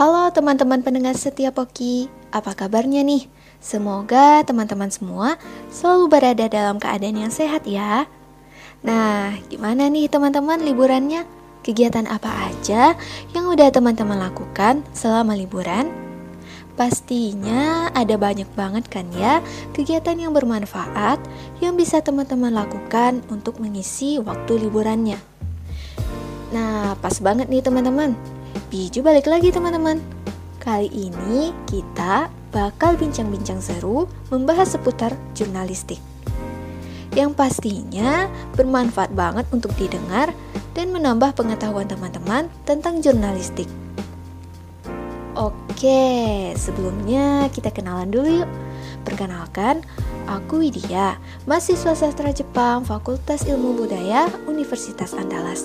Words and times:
Halo 0.00 0.32
teman-teman 0.32 0.80
pendengar 0.80 1.12
setia 1.12 1.52
Poki, 1.52 2.08
apa 2.32 2.56
kabarnya 2.56 3.04
nih? 3.04 3.28
Semoga 3.60 4.40
teman-teman 4.48 4.88
semua 4.88 5.36
selalu 5.68 6.08
berada 6.08 6.48
dalam 6.48 6.80
keadaan 6.80 7.20
yang 7.20 7.28
sehat 7.28 7.68
ya. 7.68 8.08
Nah, 8.80 9.36
gimana 9.52 9.92
nih 9.92 10.08
teman-teman 10.08 10.64
liburannya? 10.64 11.28
Kegiatan 11.60 12.08
apa 12.08 12.32
aja 12.48 12.96
yang 13.36 13.52
udah 13.52 13.68
teman-teman 13.68 14.16
lakukan 14.16 14.80
selama 14.96 15.36
liburan? 15.36 15.92
Pastinya 16.80 17.92
ada 17.92 18.16
banyak 18.16 18.48
banget 18.56 18.88
kan 18.88 19.04
ya 19.12 19.44
kegiatan 19.76 20.16
yang 20.16 20.32
bermanfaat 20.32 21.20
yang 21.60 21.76
bisa 21.76 22.00
teman-teman 22.00 22.56
lakukan 22.56 23.20
untuk 23.28 23.60
mengisi 23.60 24.16
waktu 24.16 24.64
liburannya. 24.64 25.20
Nah, 26.56 26.96
pas 27.04 27.20
banget 27.20 27.52
nih 27.52 27.60
teman-teman. 27.60 28.39
Biju 28.70 29.02
balik 29.02 29.26
lagi 29.26 29.50
teman-teman. 29.50 29.98
Kali 30.58 30.90
ini 30.92 31.54
kita 31.66 32.30
bakal 32.50 32.98
bincang-bincang 32.98 33.62
seru 33.62 34.10
membahas 34.30 34.74
seputar 34.74 35.14
jurnalistik. 35.34 35.98
Yang 37.14 37.34
pastinya 37.34 38.30
bermanfaat 38.54 39.10
banget 39.14 39.46
untuk 39.50 39.74
didengar 39.74 40.30
dan 40.74 40.94
menambah 40.94 41.34
pengetahuan 41.34 41.90
teman-teman 41.90 42.46
tentang 42.62 43.02
jurnalistik. 43.02 43.66
Oke, 45.34 46.52
sebelumnya 46.54 47.48
kita 47.50 47.72
kenalan 47.74 48.10
dulu 48.10 48.44
yuk. 48.44 48.50
Perkenalkan, 49.02 49.80
aku 50.26 50.60
Widya, 50.66 51.16
mahasiswa 51.48 51.96
sastra 51.96 52.34
Jepang 52.34 52.84
Fakultas 52.84 53.46
Ilmu 53.46 53.80
Budaya 53.80 54.28
Universitas 54.44 55.16
Andalas, 55.16 55.64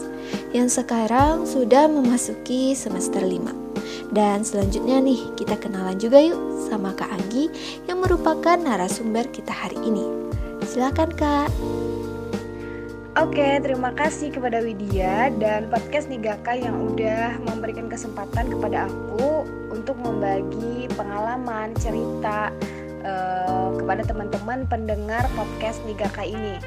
yang 0.55 0.71
sekarang 0.71 1.43
sudah 1.43 1.89
memasuki 1.89 2.77
semester 2.77 3.19
5. 3.19 4.13
Dan 4.13 4.45
selanjutnya 4.45 5.01
nih, 5.01 5.33
kita 5.35 5.59
kenalan 5.59 5.99
juga 5.99 6.21
yuk 6.21 6.39
sama 6.69 6.95
Kak 6.95 7.11
Anggi 7.11 7.51
yang 7.89 7.99
merupakan 7.99 8.55
narasumber 8.55 9.27
kita 9.33 9.51
hari 9.51 9.75
ini. 9.83 10.05
Silakan 10.63 11.11
Kak. 11.17 11.49
Oke, 13.15 13.63
terima 13.63 13.95
kasih 13.95 14.27
kepada 14.27 14.59
Widya 14.59 15.31
dan 15.39 15.71
podcast 15.71 16.11
Nigaka 16.11 16.51
yang 16.51 16.75
udah 16.91 17.39
memberikan 17.47 17.87
kesempatan 17.87 18.51
kepada 18.51 18.91
aku 18.91 19.47
untuk 19.71 19.95
membagi 20.03 20.91
pengalaman, 20.99 21.71
cerita 21.79 22.51
uh, 23.05 23.69
kepada 23.77 24.01
teman-teman 24.03 24.65
pendengar 24.65 25.23
podcast 25.37 25.79
Nigaka 25.85 26.25
ini. 26.25 26.57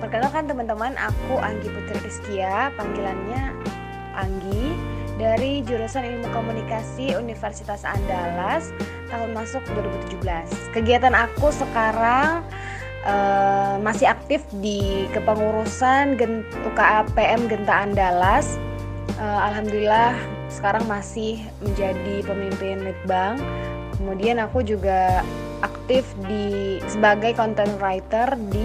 Perkenalkan 0.00 0.50
teman-teman, 0.50 0.98
aku 0.98 1.38
Anggi 1.38 1.70
Putri 1.70 1.98
Rizkia, 2.02 2.74
panggilannya 2.74 3.54
Anggi 4.18 4.74
dari 5.20 5.62
jurusan 5.62 6.02
Ilmu 6.02 6.28
Komunikasi 6.34 7.14
Universitas 7.14 7.86
Andalas 7.86 8.74
tahun 9.12 9.30
masuk 9.36 9.62
2017. 10.10 10.74
Kegiatan 10.74 11.14
aku 11.14 11.54
sekarang 11.54 12.42
uh, 13.06 13.78
masih 13.78 14.10
aktif 14.10 14.42
di 14.58 15.06
kepengurusan 15.14 16.18
Gen 16.18 16.42
UKAPM 16.66 17.46
Genta 17.46 17.86
Andalas. 17.86 18.58
Uh, 19.20 19.40
Alhamdulillah 19.52 20.16
sekarang 20.50 20.82
masih 20.90 21.38
menjadi 21.62 22.26
pemimpin 22.26 22.82
Litbang. 22.82 23.38
Kemudian 24.00 24.42
aku 24.42 24.66
juga 24.66 25.22
aktif 25.92 26.08
di 26.24 26.80
sebagai 26.88 27.36
content 27.36 27.76
writer 27.76 28.24
di 28.48 28.64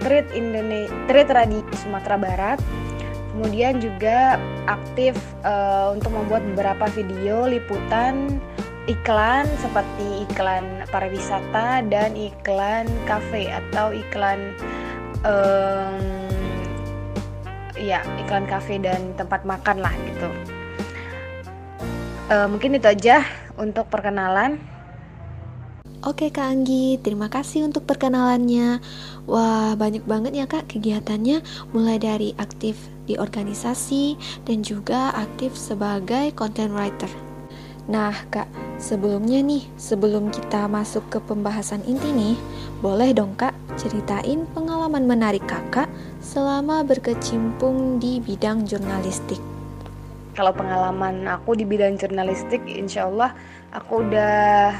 Trade 0.00 0.32
Indonesia 0.32 0.88
Trade 1.04 1.32
Radio 1.36 1.60
Sumatera 1.76 2.16
Barat. 2.16 2.58
Kemudian 3.36 3.76
juga 3.76 4.40
aktif 4.64 5.20
uh, 5.44 5.92
untuk 5.92 6.16
membuat 6.16 6.40
beberapa 6.48 6.88
video 6.96 7.44
liputan 7.44 8.40
iklan 8.88 9.44
seperti 9.60 10.24
iklan 10.24 10.64
pariwisata 10.88 11.84
dan 11.92 12.16
iklan 12.16 12.88
kafe 13.04 13.52
atau 13.52 13.92
iklan 13.92 14.56
um, 15.28 16.00
ya 17.76 18.00
iklan 18.24 18.48
kafe 18.48 18.80
dan 18.80 19.12
tempat 19.20 19.44
makan 19.44 19.84
lah 19.84 19.92
gitu. 20.08 20.32
Uh, 22.32 22.48
mungkin 22.48 22.80
itu 22.80 22.88
aja 22.88 23.28
untuk 23.60 23.92
perkenalan. 23.92 24.75
Oke 26.06 26.30
Kak 26.30 26.54
Anggi, 26.54 27.02
terima 27.02 27.26
kasih 27.26 27.66
untuk 27.66 27.82
perkenalannya. 27.82 28.78
Wah, 29.26 29.74
banyak 29.74 30.06
banget 30.06 30.38
ya 30.38 30.46
Kak 30.46 30.70
kegiatannya, 30.70 31.42
mulai 31.74 31.98
dari 31.98 32.30
aktif 32.38 32.78
di 33.10 33.18
organisasi 33.18 34.14
dan 34.46 34.62
juga 34.62 35.10
aktif 35.18 35.58
sebagai 35.58 36.30
content 36.38 36.70
writer. 36.70 37.10
Nah, 37.90 38.14
Kak, 38.30 38.46
sebelumnya 38.78 39.42
nih, 39.42 39.66
sebelum 39.74 40.30
kita 40.30 40.70
masuk 40.70 41.02
ke 41.10 41.18
pembahasan 41.26 41.82
inti 41.90 42.14
nih, 42.14 42.38
boleh 42.78 43.10
dong 43.10 43.34
Kak 43.34 43.58
ceritain 43.74 44.46
pengalaman 44.54 45.10
menarik 45.10 45.42
Kakak 45.50 45.90
selama 46.22 46.86
berkecimpung 46.86 47.98
di 47.98 48.22
bidang 48.22 48.62
jurnalistik. 48.62 49.42
Kalau 50.38 50.54
pengalaman 50.54 51.26
aku 51.26 51.58
di 51.58 51.66
bidang 51.66 51.98
jurnalistik, 51.98 52.62
insya 52.62 53.10
Allah 53.10 53.34
aku 53.74 54.06
udah 54.06 54.78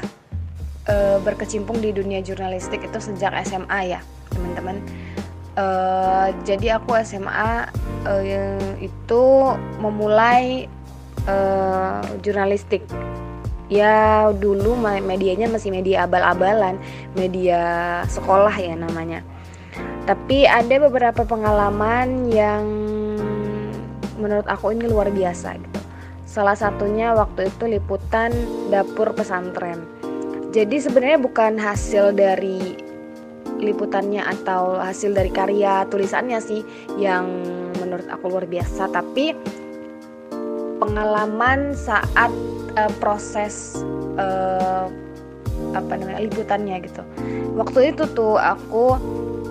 e, 0.87 0.95
berkecimpung 1.21 1.83
di 1.83 1.91
dunia 1.91 2.23
jurnalistik 2.23 2.81
itu 2.87 2.99
sejak 3.03 3.35
SMA 3.43 3.93
ya, 3.93 4.01
teman-teman. 4.33 4.79
E, 5.53 5.65
jadi 6.47 6.79
aku 6.81 6.97
SMA 7.03 7.67
e, 8.07 8.15
itu 8.81 9.23
memulai 9.83 10.71
uh, 11.27 12.01
jurnalistik. 12.23 12.83
Ya 13.67 14.31
dulu 14.31 14.79
medianya 14.79 15.51
masih 15.51 15.75
media 15.75 16.07
abal-abalan 16.07 16.79
media 17.19 17.61
sekolah 18.07 18.55
ya 18.55 18.79
namanya. 18.79 19.27
Tapi 20.07 20.47
ada 20.47 20.87
beberapa 20.87 21.27
pengalaman 21.27 22.31
yang 22.31 22.63
menurut 24.15 24.47
aku 24.47 24.71
ini 24.71 24.87
luar 24.87 25.11
biasa 25.11 25.59
gitu. 25.59 25.79
Salah 26.23 26.55
satunya 26.55 27.11
waktu 27.11 27.51
itu 27.51 27.67
liputan 27.67 28.31
dapur 28.71 29.11
pesantren 29.11 29.96
jadi 30.57 30.81
sebenarnya 30.81 31.21
bukan 31.21 31.53
hasil 31.61 32.17
dari 32.17 32.81
liputannya 33.61 34.25
atau 34.25 34.81
hasil 34.81 35.13
dari 35.13 35.29
karya 35.29 35.85
tulisannya 35.85 36.41
sih 36.41 36.65
yang 36.97 37.29
menurut 37.77 38.09
aku 38.09 38.33
luar 38.33 38.49
biasa 38.49 38.89
tapi 38.89 39.37
pengalaman 40.81 41.77
saat 41.77 42.33
uh, 42.73 42.89
proses 42.97 43.85
uh, 44.17 44.89
apa 45.77 45.93
namanya 45.93 46.25
liputannya 46.25 46.81
gitu. 46.89 47.05
Waktu 47.53 47.93
itu 47.93 48.09
tuh 48.17 48.41
aku 48.41 48.97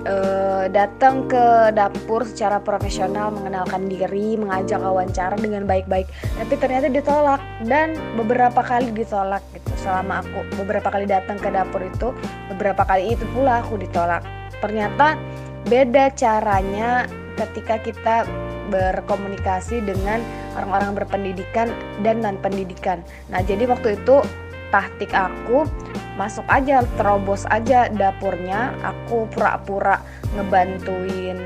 uh, 0.07 0.65
datang 0.71 1.27
ke 1.27 1.75
dapur 1.75 2.23
secara 2.23 2.63
profesional 2.63 3.35
mengenalkan 3.35 3.91
diri, 3.91 4.39
mengajak 4.39 4.79
wawancara 4.79 5.35
dengan 5.37 5.67
baik-baik. 5.67 6.07
Tapi 6.39 6.55
ternyata 6.57 6.87
ditolak 6.89 7.43
dan 7.67 7.99
beberapa 8.15 8.63
kali 8.63 8.95
ditolak 8.95 9.43
gitu. 9.53 9.71
Selama 9.83 10.23
aku 10.23 10.47
beberapa 10.63 10.89
kali 10.89 11.05
datang 11.11 11.37
ke 11.37 11.51
dapur 11.51 11.83
itu, 11.83 12.15
beberapa 12.55 12.87
kali 12.87 13.19
itu 13.19 13.27
pula 13.35 13.61
aku 13.61 13.77
ditolak. 13.77 14.23
Ternyata 14.63 15.19
beda 15.67 16.15
caranya 16.15 17.05
ketika 17.37 17.77
kita 17.83 18.17
berkomunikasi 18.67 19.83
dengan 19.85 20.19
orang-orang 20.59 21.05
berpendidikan 21.05 21.71
dan 22.03 22.25
non 22.25 22.39
pendidikan. 22.41 23.03
Nah, 23.31 23.45
jadi 23.45 23.69
waktu 23.69 24.01
itu 24.01 24.25
taktik 24.75 25.15
aku 25.15 25.63
masuk 26.17 26.45
aja 26.49 26.83
terobos 26.97 27.45
aja 27.53 27.93
dapurnya. 27.93 28.73
Aku 28.83 29.29
pura-pura 29.31 30.01
ngebantuin 30.35 31.39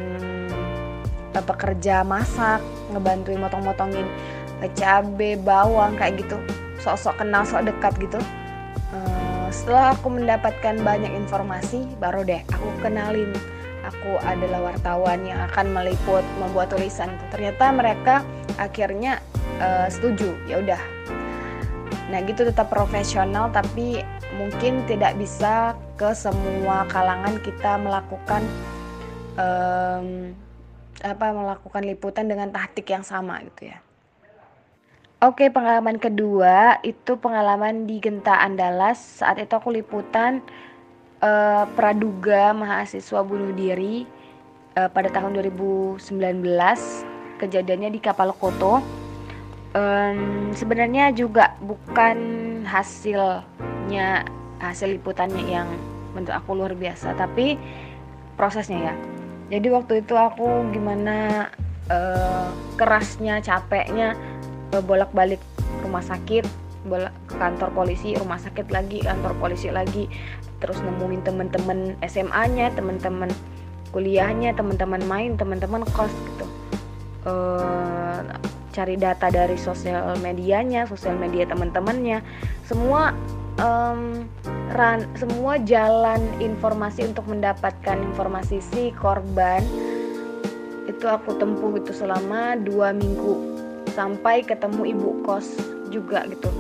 eh, 1.35 1.45
pekerja 1.45 2.07
masak 2.07 2.63
ngebantuin 2.95 3.43
motong-motongin 3.43 4.07
cabe 4.79 5.37
bawang 5.41 5.97
kayak 5.97 6.23
gitu. 6.23 6.39
Sok-sok 6.81 7.21
kenal 7.21 7.45
sok 7.45 7.69
dekat 7.69 7.93
gitu. 8.01 8.21
Uh, 8.91 9.47
setelah 9.53 9.95
aku 9.95 10.11
mendapatkan 10.11 10.77
banyak 10.83 11.13
informasi 11.15 11.87
baru 11.97 12.25
deh 12.25 12.41
aku 12.53 12.69
kenalin. 12.85 13.33
Aku 13.81 14.21
adalah 14.23 14.71
wartawan 14.71 15.25
yang 15.25 15.41
akan 15.51 15.73
meliput 15.73 16.23
membuat 16.37 16.69
tulisan 16.69 17.09
ternyata 17.33 17.73
mereka 17.73 18.21
akhirnya 18.61 19.25
uh, 19.59 19.89
setuju. 19.89 20.37
Ya 20.45 20.61
udah. 20.61 20.81
Nah 22.13 22.21
gitu 22.27 22.45
tetap 22.45 22.69
profesional 22.69 23.49
tapi 23.49 24.05
mungkin 24.41 24.89
tidak 24.89 25.21
bisa 25.21 25.77
ke 26.01 26.17
semua 26.17 26.89
kalangan 26.89 27.37
kita 27.45 27.77
melakukan 27.77 28.41
um, 29.37 30.33
apa 31.05 31.27
melakukan 31.33 31.85
liputan 31.85 32.25
dengan 32.25 32.49
taktik 32.49 32.89
yang 32.89 33.05
sama 33.05 33.45
gitu 33.45 33.69
ya. 33.69 33.79
Oke, 35.21 35.53
pengalaman 35.53 36.01
kedua 36.01 36.81
itu 36.81 37.21
pengalaman 37.21 37.85
di 37.85 38.01
Genta 38.01 38.41
Andalas. 38.41 39.21
Saat 39.21 39.37
itu 39.37 39.53
aku 39.53 39.69
liputan 39.69 40.41
uh, 41.21 41.69
praduga 41.77 42.57
mahasiswa 42.57 43.21
bunuh 43.21 43.53
diri 43.53 44.09
uh, 44.81 44.89
pada 44.89 45.13
tahun 45.13 45.37
2019 45.37 46.01
kejadiannya 47.37 47.93
di 47.93 48.01
kapal 48.01 48.33
Koto. 48.33 48.81
Um, 49.77 50.51
sebenarnya 50.57 51.13
juga 51.13 51.53
bukan 51.61 52.17
hasilnya 53.91 54.23
hasil 54.63 54.95
liputannya 54.95 55.51
yang 55.51 55.67
menurut 56.15 56.31
aku 56.31 56.55
luar 56.55 56.79
biasa 56.79 57.11
tapi 57.19 57.59
prosesnya 58.39 58.95
ya. 58.95 58.95
Jadi 59.51 59.67
waktu 59.67 60.07
itu 60.07 60.15
aku 60.15 60.47
gimana 60.71 61.51
uh, 61.91 62.55
kerasnya 62.79 63.43
capeknya 63.43 64.15
uh, 64.71 64.79
bolak-balik 64.79 65.43
rumah 65.83 66.07
sakit 66.07 66.47
bolak 66.87 67.11
ke 67.27 67.35
kantor 67.35 67.75
polisi 67.75 68.15
rumah 68.15 68.39
sakit 68.39 68.71
lagi 68.71 69.03
kantor 69.03 69.35
polisi 69.43 69.75
lagi. 69.75 70.07
Terus 70.63 70.79
nemuin 70.87 71.27
temen-temen 71.27 71.99
SMA-nya 72.07 72.71
temen-temen 72.79 73.35
kuliahnya 73.91 74.55
teman-teman 74.55 75.03
main 75.11 75.35
teman-teman 75.35 75.83
kos 75.91 76.15
gitu. 76.15 76.47
Uh, 77.27 78.23
cari 78.71 78.95
data 78.95 79.35
dari 79.35 79.59
sosial 79.59 80.15
medianya 80.23 80.87
sosial 80.87 81.19
media 81.19 81.43
teman-temannya 81.43 82.23
semua 82.63 83.11
um, 83.59 84.29
ran, 84.79 85.03
semua 85.19 85.59
jalan 85.67 86.21
informasi 86.39 87.11
untuk 87.11 87.27
mendapatkan 87.27 87.99
informasi 88.15 88.63
si 88.63 88.95
korban 88.95 89.65
itu 90.87 91.07
aku 91.07 91.39
tempuh 91.39 91.75
itu 91.79 91.95
selama 91.95 92.59
dua 92.61 92.95
minggu. 92.95 93.59
Sampai 93.95 94.47
ketemu 94.47 94.95
ibu 94.95 95.11
kos 95.27 95.51
juga 95.91 96.23
gitu. 96.31 96.51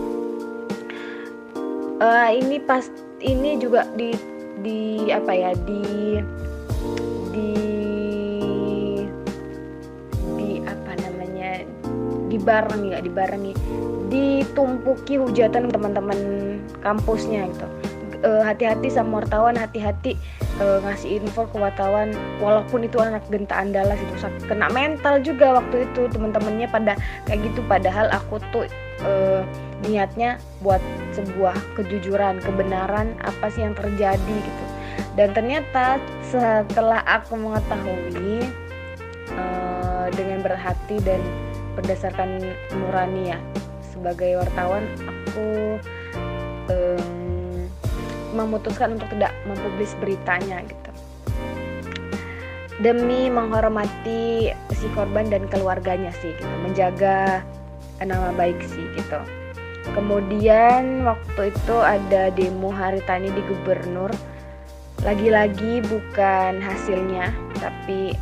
Uh, 2.01 2.33
ini 2.33 2.59
pas 2.59 2.89
ini 3.21 3.61
juga 3.61 3.87
di 3.95 4.17
di 4.65 5.11
apa 5.13 5.31
ya 5.31 5.53
di 5.69 6.19
dibarengi 12.41 12.89
ya 12.95 13.01
dibarengi 13.05 13.53
ditumpuki 14.11 15.17
hujatan 15.17 15.71
teman-teman 15.71 16.19
kampusnya 16.83 17.47
gitu. 17.49 17.67
Hati 18.21 18.69
hati-hati 18.69 18.93
sama 18.93 19.25
wartawan 19.25 19.57
hati-hati 19.57 20.13
uh, 20.61 20.77
ngasih 20.85 21.25
info 21.25 21.49
ke 21.49 21.57
wartawan 21.57 22.13
walaupun 22.37 22.85
itu 22.85 23.01
anak 23.01 23.25
genta 23.33 23.57
andalas 23.57 23.97
itu 23.97 24.29
kena 24.45 24.69
mental 24.77 25.25
juga 25.25 25.57
waktu 25.57 25.89
itu 25.89 26.05
teman-temannya 26.13 26.69
pada 26.69 27.01
kayak 27.25 27.49
gitu. 27.49 27.65
Padahal 27.65 28.13
aku 28.13 28.37
tuh 28.53 28.69
uh, 29.09 29.41
niatnya 29.89 30.37
buat 30.61 30.85
sebuah 31.17 31.57
kejujuran 31.81 32.45
kebenaran 32.45 33.17
apa 33.25 33.49
sih 33.49 33.65
yang 33.65 33.73
terjadi 33.73 34.37
gitu. 34.37 34.65
Dan 35.17 35.33
ternyata 35.33 35.97
setelah 36.29 37.01
aku 37.09 37.41
mengetahui 37.41 38.45
uh, 39.33 40.13
dengan 40.13 40.45
berhati 40.45 41.01
dan 41.09 41.25
berdasarkan 41.73 42.53
nurani 42.77 43.33
ya 43.33 43.41
sebagai 44.01 44.41
wartawan 44.41 44.89
aku 45.05 45.77
um, 46.73 47.69
memutuskan 48.33 48.97
untuk 48.97 49.13
tidak 49.13 49.37
mempublis 49.45 49.93
beritanya 50.01 50.65
gitu. 50.65 50.91
Demi 52.81 53.29
menghormati 53.29 54.57
si 54.73 54.87
korban 54.97 55.29
dan 55.29 55.45
keluarganya 55.53 56.09
sih 56.25 56.33
gitu. 56.33 56.49
Menjaga 56.65 57.45
nama 58.01 58.33
baik 58.33 58.57
sih 58.65 58.89
gitu. 58.97 59.21
Kemudian 59.93 61.05
waktu 61.05 61.53
itu 61.53 61.77
ada 61.77 62.33
demo 62.33 62.73
hari 62.73 63.05
tani 63.05 63.29
di 63.29 63.45
gubernur. 63.45 64.09
Lagi-lagi 65.05 65.85
bukan 65.85 66.57
hasilnya 66.61 67.29
tapi 67.61 68.17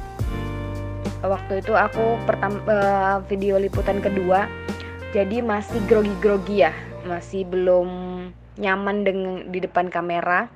waktu 1.23 1.63
itu 1.63 1.75
aku 1.75 2.19
pertama 2.27 2.59
eh, 2.67 3.17
video 3.31 3.59
liputan 3.59 3.99
kedua 3.99 4.47
jadi 5.13 5.41
masih 5.41 5.81
grogi-grogi 5.89 6.69
ya 6.69 6.73
masih 7.09 7.49
belum 7.49 7.89
nyaman 8.59 9.07
dengan 9.07 9.35
di 9.49 9.59
depan 9.63 9.89
kamera. 9.89 10.51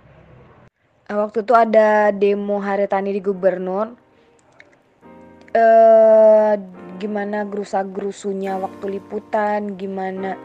Uh, 1.08 1.24
waktu 1.24 1.46
itu 1.46 1.54
ada 1.56 2.10
demo 2.12 2.58
hari 2.60 2.84
tani 2.90 3.14
di 3.16 3.22
gubernur. 3.22 3.94
Uh, 5.52 6.56
gimana 6.96 7.44
gerusa 7.44 7.84
gerusunya 7.84 8.56
waktu 8.56 8.96
liputan 8.96 9.76
gimana 9.76 10.40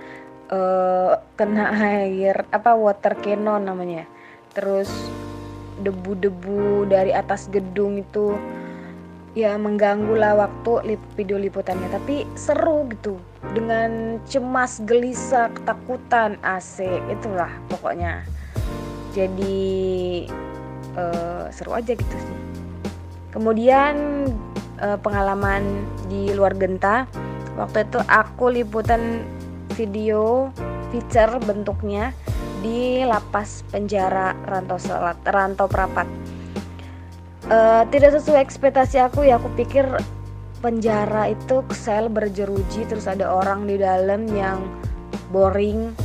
uh, 0.52 1.16
kena 1.40 1.72
air 2.00 2.48
apa 2.54 2.78
water 2.78 3.18
cannon 3.20 3.68
namanya. 3.68 4.08
Terus 4.54 4.90
debu-debu 5.84 6.90
dari 6.90 7.14
atas 7.14 7.52
gedung 7.52 8.02
itu 8.02 8.34
ya 9.38 9.54
mengganggu 9.60 10.16
lah 10.16 10.48
waktu 10.48 10.98
video 11.18 11.38
liputannya. 11.42 11.90
Tapi 11.92 12.24
seru 12.38 12.88
gitu 12.94 13.18
dengan 13.56 14.20
cemas 14.28 14.84
gelisah 14.84 15.52
ketakutan 15.56 16.36
asik 16.44 17.00
itulah 17.08 17.52
pokoknya. 17.72 18.24
Jadi 19.16 20.28
uh, 20.98 21.50
seru 21.50 21.74
aja 21.74 21.96
gitu 21.96 22.16
sih. 22.18 22.40
Kemudian 23.32 24.28
uh, 24.82 24.98
pengalaman 25.00 25.86
di 26.10 26.34
luar 26.34 26.54
genta. 26.58 27.06
Waktu 27.58 27.90
itu 27.90 28.00
aku 28.06 28.54
liputan 28.54 29.26
video 29.74 30.54
feature 30.94 31.42
bentuknya 31.42 32.14
di 32.62 33.02
lapas 33.06 33.66
penjara 33.70 34.38
Rantau 34.46 34.78
Selat 34.78 35.18
Rantau 35.26 35.66
Prapat. 35.66 36.06
Uh, 37.48 37.88
tidak 37.90 38.18
sesuai 38.18 38.44
ekspektasi 38.44 39.02
aku 39.02 39.26
ya. 39.26 39.42
Aku 39.42 39.50
pikir 39.58 39.86
penjara 40.68 41.32
itu 41.32 41.64
sel 41.72 42.12
berjeruji 42.12 42.84
terus 42.92 43.08
ada 43.08 43.32
orang 43.32 43.64
di 43.72 43.80
dalam 43.80 44.28
yang 44.36 44.60
boring 45.32 45.96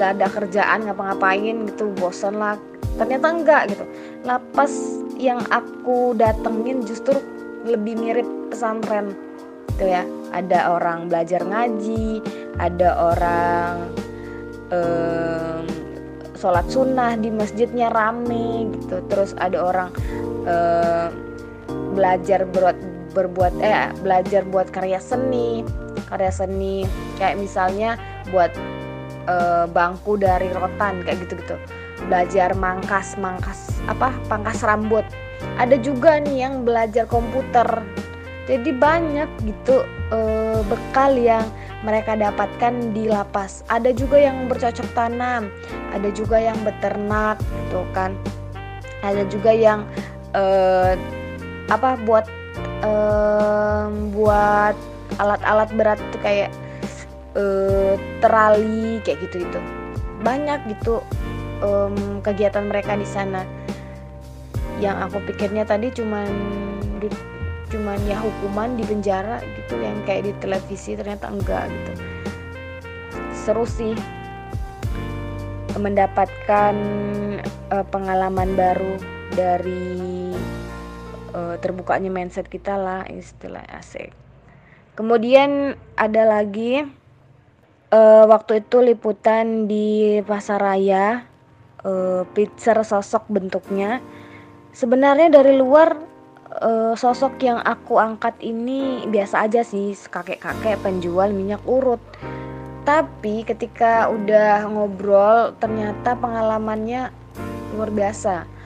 gak 0.00 0.16
ada 0.16 0.32
kerjaan 0.32 0.88
ngapa-ngapain 0.88 1.68
gitu 1.68 1.92
bosan 2.00 2.40
lah. 2.40 2.56
Ternyata 2.96 3.26
enggak 3.28 3.62
gitu. 3.68 3.84
Lapas 4.24 4.72
yang 5.20 5.44
aku 5.52 6.16
datengin 6.16 6.80
justru 6.88 7.20
lebih 7.68 8.00
mirip 8.00 8.24
pesantren 8.48 9.12
gitu 9.76 9.92
ya. 9.92 10.08
Ada 10.32 10.72
orang 10.72 11.12
belajar 11.12 11.44
ngaji 11.44 12.24
ada 12.56 12.88
orang 12.96 13.92
um, 14.72 15.68
sholat 16.32 16.64
sunnah 16.72 17.12
di 17.20 17.28
masjidnya 17.28 17.92
rame 17.92 18.72
gitu. 18.72 19.04
Terus 19.12 19.36
ada 19.36 19.58
orang 19.60 19.90
uh, 20.48 21.12
belajar 21.92 22.48
berbuat 22.48 22.97
berbuat 23.12 23.56
eh 23.60 23.92
belajar 24.04 24.44
buat 24.48 24.68
karya 24.68 25.00
seni 25.00 25.64
karya 26.08 26.32
seni 26.32 26.84
kayak 27.16 27.40
misalnya 27.40 27.96
buat 28.32 28.52
uh, 29.28 29.64
bangku 29.68 30.20
dari 30.20 30.52
rotan 30.52 31.04
kayak 31.04 31.24
gitu 31.28 31.40
gitu 31.40 31.56
belajar 32.06 32.54
mangkas 32.54 33.18
mangkas 33.18 33.72
apa 33.90 34.14
pangkas 34.28 34.62
rambut 34.62 35.04
ada 35.58 35.78
juga 35.78 36.18
nih 36.22 36.48
yang 36.48 36.62
belajar 36.66 37.06
komputer 37.06 37.66
jadi 38.48 38.72
banyak 38.72 39.28
gitu 39.44 39.84
uh, 40.08 40.64
bekal 40.64 41.12
yang 41.12 41.44
mereka 41.84 42.16
dapatkan 42.16 42.96
di 42.96 43.06
lapas. 43.06 43.62
Ada 43.68 43.92
juga 43.92 44.18
yang 44.18 44.48
bercocok 44.48 44.88
tanam, 44.96 45.52
ada 45.92 46.08
juga 46.10 46.40
yang 46.40 46.56
beternak, 46.64 47.36
gitu 47.44 47.84
kan. 47.92 48.16
Ada 49.04 49.28
juga 49.30 49.52
yang 49.52 49.84
uh, 50.32 50.96
apa 51.68 52.00
buat 52.08 52.24
uh, 52.84 53.88
buat 54.12 54.76
alat-alat 55.18 55.70
berat 55.74 56.00
tuh 56.14 56.20
kayak 56.22 56.50
uh, 57.34 57.94
terali 58.22 59.02
kayak 59.02 59.18
gitu 59.28 59.46
gitu. 59.46 59.60
Banyak 60.22 60.66
gitu 60.68 61.00
um, 61.62 62.20
kegiatan 62.20 62.66
mereka 62.66 62.98
di 62.98 63.06
sana. 63.06 63.46
Yang 64.78 65.10
aku 65.10 65.18
pikirnya 65.32 65.66
tadi 65.66 65.90
cuman 65.90 66.30
cuman 67.68 68.00
ya 68.08 68.16
hukuman 68.16 68.80
di 68.80 68.84
penjara 68.84 69.44
gitu 69.44 69.76
yang 69.76 70.00
kayak 70.08 70.24
di 70.24 70.32
televisi 70.40 70.96
ternyata 70.96 71.28
enggak 71.28 71.68
gitu 71.68 71.92
seru 73.36 73.64
sih 73.68 73.92
mendapatkan 75.76 76.74
uh, 77.70 77.84
pengalaman 77.92 78.56
baru 78.56 78.96
dari 79.36 80.32
uh, 81.32 81.56
terbukanya 81.60 82.08
mindset 82.08 82.48
kita 82.48 82.76
lah 82.76 83.04
istilah 83.08 83.64
asik. 83.76 84.12
Kemudian 84.98 85.78
ada 85.94 86.22
lagi 86.26 86.82
uh, 87.94 88.24
waktu 88.26 88.66
itu 88.66 88.82
liputan 88.82 89.70
di 89.70 90.18
pasaraya 90.26 91.22
uh, 91.86 92.26
pizza 92.34 92.74
sosok 92.82 93.30
bentuknya. 93.30 94.02
Sebenarnya 94.74 95.30
dari 95.30 95.54
luar 95.58 95.96
uh, 96.62 96.94
sosok 96.98 97.38
yang 97.42 97.62
aku 97.62 97.98
angkat 97.98 98.34
ini 98.42 99.06
biasa 99.06 99.46
aja 99.46 99.62
sih 99.62 99.94
kakek-kakek 99.94 100.82
penjual 100.82 101.30
minyak 101.30 101.62
urut. 101.62 102.02
Tapi 102.82 103.44
ketika 103.44 104.08
udah 104.08 104.64
ngobrol 104.66 105.52
ternyata 105.60 106.16
pengalamannya 106.16 107.12
luar 107.76 107.90
biasa 107.92 108.57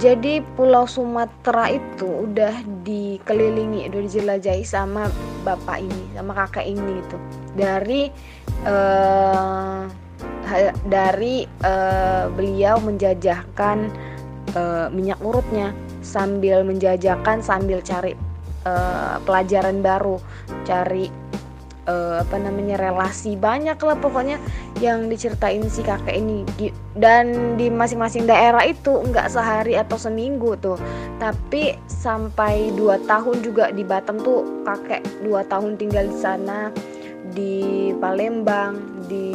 jadi 0.00 0.40
Pulau 0.56 0.88
Sumatera 0.88 1.68
itu 1.68 2.24
udah 2.24 2.64
dikelilingi, 2.80 3.92
udah 3.92 4.00
dijelajahi 4.08 4.64
sama 4.64 5.12
bapak 5.44 5.84
ini, 5.84 6.04
sama 6.16 6.32
kakek 6.32 6.64
ini 6.64 7.04
gitu. 7.04 7.16
dari 7.52 8.08
uh, 8.64 9.84
dari 10.88 11.44
uh, 11.64 12.32
beliau 12.32 12.80
menjajahkan 12.80 13.92
uh, 14.56 14.88
minyak 14.88 15.20
urutnya 15.20 15.76
sambil 16.00 16.64
menjajakan 16.64 17.44
sambil 17.44 17.84
cari 17.84 18.16
uh, 18.64 19.20
pelajaran 19.28 19.84
baru, 19.84 20.16
cari 20.64 21.21
uh, 21.86 22.22
apa 22.22 22.36
namanya 22.38 22.78
relasi 22.78 23.34
banyak 23.34 23.78
lah 23.78 23.96
pokoknya 23.98 24.38
yang 24.78 25.10
diceritain 25.10 25.62
si 25.66 25.82
kakek 25.82 26.18
ini. 26.18 26.44
Dan 26.92 27.56
di 27.56 27.72
masing-masing 27.72 28.28
daerah 28.28 28.62
itu 28.66 29.02
nggak 29.02 29.32
sehari 29.32 29.78
atau 29.78 29.96
seminggu 29.98 30.54
tuh. 30.60 30.78
Tapi 31.18 31.78
sampai 31.88 32.74
dua 32.74 32.98
tahun 33.06 33.42
juga 33.42 33.70
di 33.70 33.82
Batam 33.86 34.20
tuh 34.20 34.66
kakek 34.66 35.02
dua 35.24 35.46
tahun 35.46 35.78
tinggal 35.78 36.10
di 36.10 36.16
sana 36.18 36.70
di 37.32 37.90
Palembang 37.96 39.06
di 39.08 39.32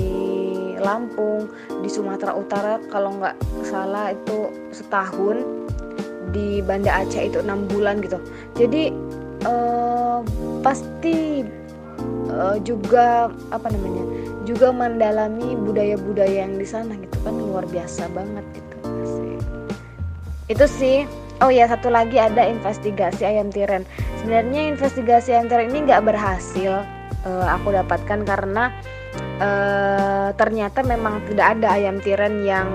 Lampung 0.77 1.49
di 1.81 1.89
Sumatera 1.89 2.37
Utara 2.37 2.77
kalau 2.93 3.17
nggak 3.17 3.35
salah 3.65 4.13
itu 4.13 4.51
setahun. 4.71 5.41
Di 6.27 6.59
Banda 6.59 7.07
Aceh 7.07 7.31
itu 7.31 7.39
enam 7.39 7.71
bulan 7.71 8.03
gitu. 8.03 8.19
Jadi 8.59 8.91
uh, 9.47 10.19
pasti 10.59 11.39
uh, 12.31 12.57
juga 12.62 13.31
apa 13.51 13.67
namanya 13.72 14.03
juga 14.48 14.72
mendalami 14.72 15.60
budaya-budaya 15.60 16.48
yang 16.48 16.55
di 16.55 16.63
sana 16.63 16.96
gitu 16.96 17.17
kan 17.19 17.36
luar 17.36 17.67
biasa 17.67 18.07
banget 18.15 18.46
gitu. 18.55 18.75
Itu 20.48 20.65
sih. 20.67 21.03
Oh 21.38 21.53
ya 21.53 21.69
satu 21.69 21.93
lagi 21.93 22.17
ada 22.17 22.50
investigasi 22.50 23.22
ayam 23.22 23.53
tiren. 23.53 23.86
Sebenarnya 24.17 24.74
investigasi 24.74 25.36
ayam 25.36 25.51
tiren 25.51 25.69
ini 25.69 25.86
nggak 25.86 26.01
berhasil 26.07 26.81
uh, 27.27 27.46
aku 27.53 27.75
dapatkan 27.75 28.25
karena 28.25 28.74
uh, 29.38 30.34
ternyata 30.34 30.81
memang 30.81 31.22
tidak 31.29 31.60
ada 31.60 31.77
ayam 31.77 32.01
tiren 32.01 32.41
yang 32.41 32.72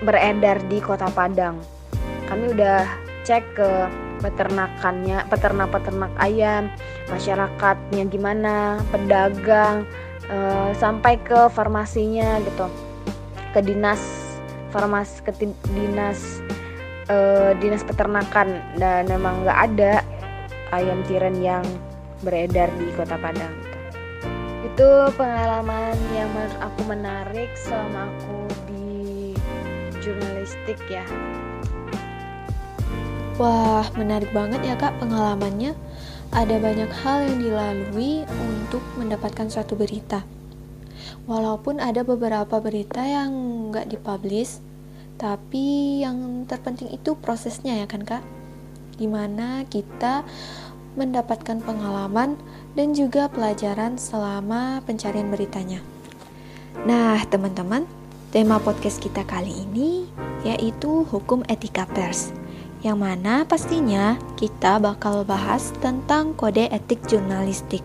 beredar 0.00 0.56
di 0.70 0.80
kota 0.80 1.12
Padang. 1.12 1.60
Kami 2.24 2.56
udah 2.56 2.88
cek 3.26 3.44
ke 3.52 3.68
peternakannya 4.20 5.26
peternak-peternak 5.32 6.12
ayam 6.20 6.68
masyarakatnya 7.08 8.04
gimana 8.06 8.78
pedagang 8.92 9.88
e, 10.28 10.36
sampai 10.76 11.16
ke 11.20 11.48
farmasinya 11.50 12.38
gitu. 12.44 12.68
Ke 13.50 13.64
dinas 13.64 14.00
farmasi 14.70 15.24
ke 15.24 15.32
dinas 15.74 16.44
e, 17.08 17.16
dinas 17.58 17.82
peternakan. 17.82 18.60
Dan 18.76 19.08
memang 19.08 19.42
nggak 19.42 19.58
ada 19.72 20.04
ayam 20.70 21.02
tiren 21.08 21.40
yang 21.42 21.64
beredar 22.20 22.68
di 22.76 22.92
kota 22.94 23.16
Padang 23.16 23.52
gitu. 23.64 23.78
itu 24.70 24.88
pengalaman 25.16 25.96
yang 26.12 26.28
menurut 26.36 26.58
aku 26.60 26.80
menarik 26.84 27.50
selama 27.56 28.12
aku 28.12 28.38
di 28.68 29.32
jurnalistik 30.04 30.78
ya 30.86 31.04
Wah, 33.40 33.88
menarik 33.96 34.36
banget 34.36 34.60
ya 34.68 34.76
kak 34.76 35.00
pengalamannya. 35.00 35.72
Ada 36.28 36.60
banyak 36.60 36.92
hal 36.92 37.24
yang 37.24 37.40
dilalui 37.40 38.28
untuk 38.28 38.84
mendapatkan 39.00 39.48
suatu 39.48 39.80
berita. 39.80 40.28
Walaupun 41.24 41.80
ada 41.80 42.04
beberapa 42.04 42.60
berita 42.60 43.00
yang 43.00 43.32
nggak 43.72 43.96
dipublish, 43.96 44.60
tapi 45.16 46.04
yang 46.04 46.44
terpenting 46.44 46.92
itu 46.92 47.16
prosesnya 47.16 47.80
ya 47.80 47.88
kan 47.88 48.04
kak? 48.04 48.20
Gimana 49.00 49.64
kita 49.72 50.20
mendapatkan 51.00 51.64
pengalaman 51.64 52.36
dan 52.76 52.92
juga 52.92 53.32
pelajaran 53.32 53.96
selama 53.96 54.84
pencarian 54.84 55.32
beritanya. 55.32 55.80
Nah, 56.84 57.16
teman-teman, 57.24 57.88
tema 58.36 58.60
podcast 58.60 59.00
kita 59.00 59.24
kali 59.24 59.64
ini 59.64 60.04
yaitu 60.44 61.08
hukum 61.08 61.40
etika 61.48 61.88
pers 61.88 62.36
yang 62.80 63.00
mana 63.00 63.44
pastinya 63.44 64.16
kita 64.40 64.80
bakal 64.80 65.24
bahas 65.24 65.72
tentang 65.84 66.32
kode 66.32 66.68
etik 66.72 67.04
jurnalistik. 67.04 67.84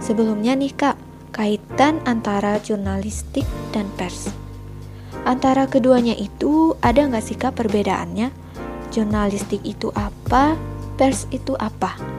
Sebelumnya 0.00 0.52
nih 0.56 0.72
kak, 0.76 0.96
kaitan 1.32 2.04
antara 2.04 2.60
jurnalistik 2.60 3.48
dan 3.72 3.88
pers. 3.96 4.28
Antara 5.24 5.64
keduanya 5.64 6.12
itu 6.12 6.76
ada 6.84 7.08
nggak 7.08 7.24
sih 7.24 7.36
kak 7.40 7.56
perbedaannya? 7.56 8.28
Jurnalistik 8.92 9.64
itu 9.64 9.88
apa? 9.96 10.54
Pers 11.00 11.26
itu 11.32 11.56
apa? 11.56 12.13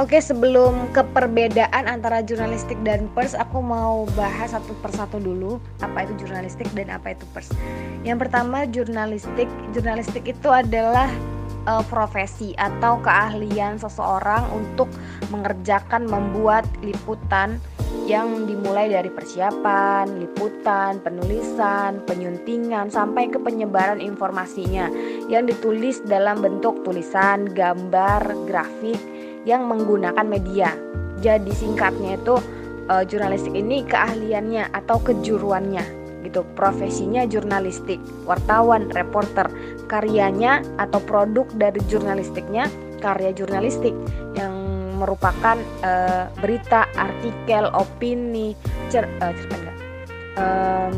Oke, 0.00 0.16
sebelum 0.16 0.88
ke 0.96 1.04
perbedaan 1.12 1.84
antara 1.84 2.24
jurnalistik 2.24 2.80
dan 2.80 3.04
pers, 3.12 3.36
aku 3.36 3.60
mau 3.60 4.08
bahas 4.16 4.56
satu 4.56 4.72
persatu 4.80 5.20
dulu 5.20 5.60
apa 5.84 6.08
itu 6.08 6.24
jurnalistik 6.24 6.72
dan 6.72 6.88
apa 6.88 7.12
itu 7.12 7.28
pers. 7.36 7.52
Yang 8.00 8.24
pertama, 8.24 8.64
jurnalistik. 8.64 9.44
Jurnalistik 9.76 10.24
itu 10.24 10.48
adalah 10.48 11.12
uh, 11.68 11.84
profesi 11.92 12.56
atau 12.56 12.96
keahlian 13.04 13.76
seseorang 13.76 14.48
untuk 14.56 14.88
mengerjakan 15.28 16.08
membuat 16.08 16.64
liputan 16.80 17.60
yang 18.08 18.48
dimulai 18.48 18.88
dari 18.88 19.12
persiapan, 19.12 20.16
liputan, 20.16 20.96
penulisan, 21.04 22.00
penyuntingan 22.08 22.88
sampai 22.88 23.28
ke 23.28 23.36
penyebaran 23.36 24.00
informasinya 24.00 24.88
yang 25.28 25.44
ditulis 25.44 26.00
dalam 26.08 26.40
bentuk 26.40 26.80
tulisan, 26.88 27.52
gambar, 27.52 28.48
grafik 28.48 28.96
yang 29.48 29.68
menggunakan 29.68 30.26
media. 30.26 30.72
Jadi 31.20 31.52
singkatnya 31.52 32.16
itu 32.16 32.40
uh, 32.88 33.04
jurnalistik 33.04 33.52
ini 33.52 33.84
keahliannya 33.84 34.72
atau 34.72 34.96
kejuruannya 35.00 36.00
gitu. 36.24 36.44
Profesinya 36.56 37.24
jurnalistik, 37.24 38.00
wartawan, 38.28 38.88
reporter. 38.92 39.48
Karyanya 39.90 40.62
atau 40.78 41.02
produk 41.02 41.50
dari 41.58 41.82
jurnalistiknya 41.90 42.70
karya 43.02 43.34
jurnalistik 43.34 43.96
yang 44.38 44.54
merupakan 45.00 45.56
uh, 45.80 46.28
berita, 46.38 46.84
artikel, 46.94 47.72
opini, 47.72 48.52
cer 48.92 49.08
uh, 49.18 49.32
cerpen 49.32 49.58
enggak. 49.64 49.78
Um, 50.36 50.96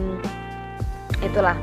itulah. 1.23 1.57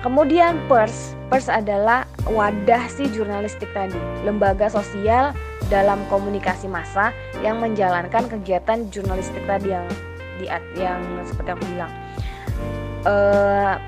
Kemudian 0.00 0.56
pers, 0.70 1.12
pers 1.28 1.50
adalah 1.50 2.08
wadah 2.30 2.86
si 2.88 3.10
jurnalistik 3.12 3.68
tadi, 3.74 3.98
lembaga 4.22 4.70
sosial 4.70 5.34
dalam 5.66 6.00
komunikasi 6.06 6.70
massa 6.70 7.10
yang 7.42 7.58
menjalankan 7.58 8.30
kegiatan 8.30 8.86
jurnalistik 8.94 9.42
tadi 9.44 9.74
yang 9.74 9.86
di 10.38 10.46
yang 10.78 11.02
seperti 11.26 11.50
aku 11.58 11.64
bilang. 11.74 11.92
E, 13.02 13.14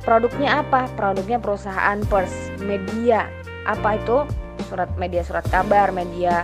produknya 0.02 0.66
apa? 0.66 0.90
Produknya 0.98 1.38
perusahaan 1.38 1.98
pers, 2.10 2.50
media. 2.58 3.30
Apa 3.64 3.96
itu? 3.96 4.26
Surat 4.66 4.90
media 4.98 5.22
surat 5.22 5.46
kabar, 5.46 5.94
media 5.94 6.42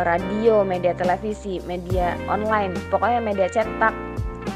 radio, 0.00 0.64
media 0.64 0.96
televisi, 0.96 1.60
media 1.68 2.16
online. 2.26 2.72
Pokoknya 2.88 3.20
media 3.20 3.48
cetak, 3.52 3.92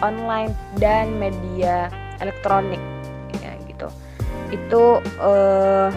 online 0.00 0.52
dan 0.80 1.12
media 1.20 1.92
elektronik 2.24 2.80
ya 3.40 3.52
gitu. 3.68 3.88
Itu 4.52 5.04
eh, 5.20 5.88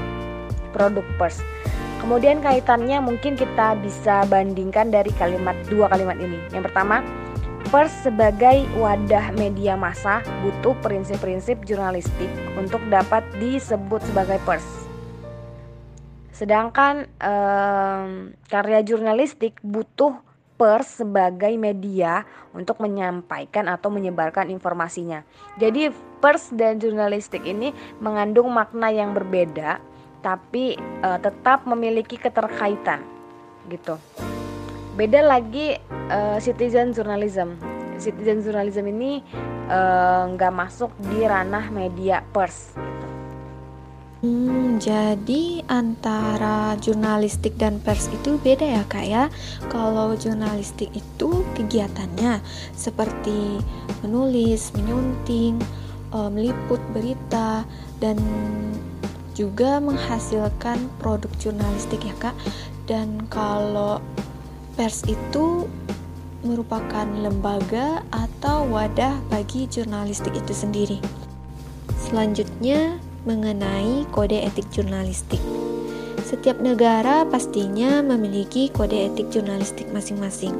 produk 0.76 1.06
pers 1.18 1.40
Kemudian 2.00 2.40
kaitannya 2.40 3.04
mungkin 3.04 3.36
kita 3.36 3.76
bisa 3.84 4.24
bandingkan 4.32 4.88
dari 4.90 5.12
kalimat 5.20 5.54
dua 5.68 5.92
kalimat 5.92 6.16
ini. 6.16 6.40
Yang 6.56 6.72
pertama, 6.72 7.04
pers 7.70 7.92
sebagai 8.02 8.66
wadah 8.80 9.36
media 9.36 9.76
massa 9.76 10.24
butuh 10.42 10.74
prinsip-prinsip 10.80 11.62
jurnalistik 11.68 12.32
untuk 12.56 12.82
dapat 12.88 13.22
disebut 13.38 14.00
sebagai 14.08 14.40
pers. 14.48 14.66
Sedangkan 16.32 17.04
um, 17.20 18.32
karya 18.48 18.80
jurnalistik 18.80 19.60
butuh 19.60 20.16
pers 20.56 21.04
sebagai 21.04 21.52
media 21.56 22.24
untuk 22.56 22.84
menyampaikan 22.84 23.68
atau 23.68 23.92
menyebarkan 23.92 24.48
informasinya. 24.48 25.24
Jadi 25.60 25.92
pers 26.24 26.52
dan 26.56 26.80
jurnalistik 26.80 27.44
ini 27.44 27.76
mengandung 28.04 28.52
makna 28.52 28.88
yang 28.92 29.12
berbeda 29.12 29.84
tapi 30.20 30.76
uh, 31.04 31.20
tetap 31.20 31.64
memiliki 31.64 32.20
keterkaitan 32.20 33.04
gitu. 33.72 33.96
Beda 35.00 35.24
lagi 35.24 35.80
uh, 36.12 36.38
citizen 36.44 36.92
journalism. 36.92 37.56
Citizen 38.00 38.40
journalism 38.40 38.88
ini 38.88 39.20
eh, 39.68 40.24
nggak 40.32 40.54
uh, 40.56 40.56
masuk 40.56 40.88
di 41.04 41.28
ranah 41.28 41.68
media 41.68 42.24
pers. 42.32 42.72
Gitu. 42.72 43.08
Hmm, 44.24 44.80
jadi 44.80 45.68
antara 45.68 46.80
jurnalistik 46.80 47.60
dan 47.60 47.84
pers 47.84 48.08
itu 48.08 48.40
beda 48.40 48.64
ya 48.64 48.84
kak 48.88 49.04
ya 49.04 49.28
Kalau 49.68 50.16
jurnalistik 50.16 50.88
itu 50.96 51.44
kegiatannya 51.60 52.40
seperti 52.72 53.60
menulis, 54.00 54.72
menyunting, 54.80 55.60
meliput 56.32 56.80
berita, 56.96 57.68
dan 58.00 58.16
juga 59.40 59.80
menghasilkan 59.80 60.92
produk 61.00 61.32
jurnalistik 61.40 62.04
ya 62.04 62.12
kak 62.20 62.36
dan 62.92 63.24
kalau 63.32 64.04
pers 64.76 65.08
itu 65.08 65.64
merupakan 66.44 67.08
lembaga 67.08 68.04
atau 68.12 68.68
wadah 68.68 69.16
bagi 69.32 69.64
jurnalistik 69.72 70.36
itu 70.36 70.52
sendiri. 70.52 71.00
Selanjutnya, 71.96 73.00
mengenai 73.28 74.08
kode 74.12 74.40
etik 74.40 74.68
jurnalistik. 74.72 75.40
Setiap 76.24 76.64
negara 76.64 77.28
pastinya 77.28 78.00
memiliki 78.00 78.72
kode 78.72 79.12
etik 79.12 79.28
jurnalistik 79.32 79.92
masing-masing. 79.92 80.56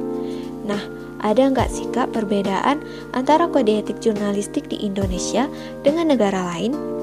Nah, 0.68 0.80
ada 1.24 1.48
nggak 1.48 1.72
sih 1.72 1.88
kak 1.92 2.12
perbedaan 2.12 2.84
antara 3.16 3.48
kode 3.48 3.80
etik 3.80 4.00
jurnalistik 4.04 4.68
di 4.68 4.84
Indonesia 4.84 5.48
dengan 5.80 6.12
negara 6.12 6.44
lain? 6.44 6.99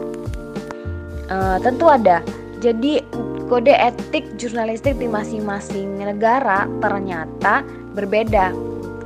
Uh, 1.27 1.59
tentu 1.59 1.91
ada. 1.91 2.23
Jadi 2.63 3.03
kode 3.47 3.71
etik 3.71 4.27
jurnalistik 4.35 4.99
di 4.99 5.07
masing-masing 5.07 6.03
negara 6.03 6.67
ternyata 6.83 7.63
berbeda 7.95 8.51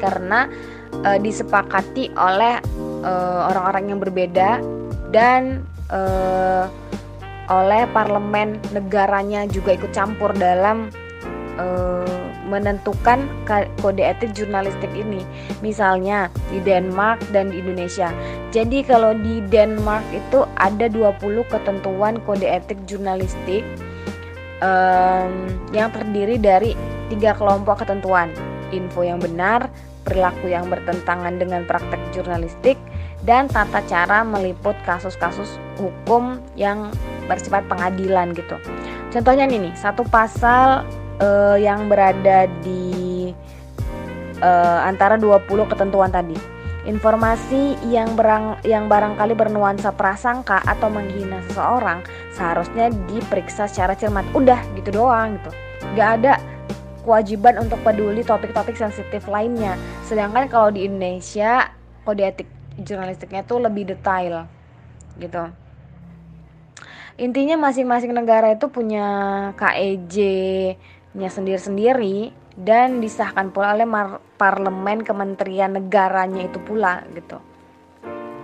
karena 0.01 0.50
uh, 1.06 1.18
disepakati 1.22 2.10
oleh 2.18 2.58
eh, 3.06 3.42
orang-orang 3.54 3.84
uh, 3.86 3.90
yang 3.94 4.00
berbeda 4.01 4.50
dan 5.13 5.62
uh, 5.94 6.66
oleh 7.54 7.86
parlemen 7.94 8.58
negaranya 8.74 9.46
juga 9.46 9.78
ikut 9.78 9.94
campur 9.94 10.34
dalam 10.34 10.90
uh, 11.62 12.21
menentukan 12.51 13.24
kode 13.79 14.03
etik 14.03 14.36
jurnalistik 14.36 14.91
ini. 14.91 15.24
Misalnya 15.63 16.27
di 16.51 16.60
Denmark 16.60 17.24
dan 17.31 17.55
di 17.55 17.63
Indonesia. 17.63 18.12
Jadi 18.51 18.84
kalau 18.84 19.15
di 19.15 19.39
Denmark 19.48 20.03
itu 20.12 20.43
ada 20.60 20.91
20 20.91 21.48
ketentuan 21.48 22.20
kode 22.27 22.43
etik 22.43 22.84
jurnalistik 22.84 23.63
um, 24.60 25.31
yang 25.72 25.88
terdiri 25.96 26.36
dari 26.36 26.75
tiga 27.08 27.31
kelompok 27.36 27.88
ketentuan 27.88 28.31
info 28.72 29.03
yang 29.03 29.20
benar, 29.20 29.67
perilaku 30.08 30.48
yang 30.48 30.72
bertentangan 30.72 31.36
dengan 31.38 31.67
praktek 31.67 32.00
jurnalistik, 32.15 32.79
dan 33.27 33.46
tata 33.51 33.84
cara 33.86 34.25
meliput 34.25 34.74
kasus-kasus 34.88 35.60
hukum 35.77 36.41
yang 36.58 36.89
bersifat 37.29 37.67
pengadilan 37.70 38.34
gitu. 38.34 38.58
Contohnya 39.12 39.46
nih, 39.46 39.75
satu 39.77 40.08
pasal 40.08 40.88
uh, 41.22 41.56
yang 41.56 41.88
berada 41.88 42.50
di 42.66 43.32
uh, 44.42 44.80
antara 44.84 45.16
20 45.16 45.48
ketentuan 45.70 46.12
tadi 46.12 46.62
Informasi 46.82 47.78
yang 47.94 48.18
berang, 48.18 48.58
yang 48.66 48.90
barangkali 48.90 49.38
bernuansa 49.38 49.94
prasangka 49.94 50.66
atau 50.66 50.90
menghina 50.90 51.38
seseorang 51.46 52.01
seharusnya 52.34 52.90
diperiksa 53.06 53.70
secara 53.70 53.94
cermat. 53.94 54.25
Udah 54.34 54.58
gitu 54.74 54.90
doang 54.90 55.38
gitu. 55.38 55.54
Gak 55.94 56.10
ada 56.18 56.42
kewajiban 57.06 57.62
untuk 57.62 57.78
peduli 57.86 58.25
topik-topik 58.25 58.74
sensitif 58.74 59.30
lainnya. 59.30 59.78
Sedangkan 60.10 60.50
kalau 60.50 60.74
di 60.74 60.90
Indonesia 60.90 61.70
kode 62.01 62.25
etik 62.25 62.50
jurnalistiknya 62.82 63.46
tuh 63.46 63.62
lebih 63.62 63.94
detail 63.94 64.50
gitu. 65.22 65.54
Intinya 67.22 67.62
masing-masing 67.62 68.10
negara 68.10 68.58
itu 68.58 68.66
punya 68.74 69.06
KEJ-nya 69.54 70.82
sendiri-sendiri 71.15 72.32
dan 72.56 73.00
disahkan 73.00 73.51
pula 73.51 73.75
oleh 73.75 73.88
parlemen 74.36 75.03
kementerian 75.03 75.75
negaranya 75.75 76.48
itu 76.48 76.60
pula 76.60 77.03
gitu. 77.15 77.39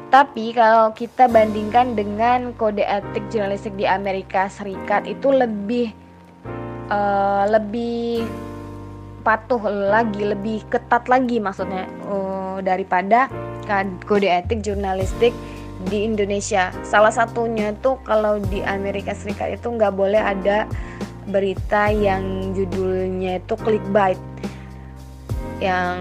Tapi 0.07 0.55
kalau 0.55 0.95
kita 0.95 1.27
bandingkan 1.27 1.91
dengan 1.91 2.55
kode 2.55 2.79
etik 2.79 3.27
jurnalistik 3.27 3.75
di 3.75 3.83
Amerika 3.83 4.47
Serikat 4.47 5.03
itu 5.03 5.27
lebih 5.35 5.91
uh, 6.87 7.43
lebih 7.43 8.23
patuh 9.27 9.59
lagi, 9.67 10.23
lebih 10.23 10.63
ketat 10.71 11.11
lagi 11.11 11.43
maksudnya 11.43 11.91
uh, 12.07 12.63
daripada 12.63 13.27
kode 14.07 14.31
etik 14.31 14.63
jurnalistik 14.63 15.35
di 15.91 16.07
Indonesia. 16.07 16.71
Salah 16.87 17.11
satunya 17.11 17.75
tuh 17.83 17.99
kalau 18.07 18.39
di 18.39 18.63
Amerika 18.63 19.11
Serikat 19.11 19.59
itu 19.59 19.67
nggak 19.67 19.91
boleh 19.91 20.23
ada 20.23 20.71
berita 21.27 21.91
yang 21.91 22.55
judulnya 22.55 23.43
itu 23.43 23.53
clickbait. 23.59 24.19
Yang 25.59 25.97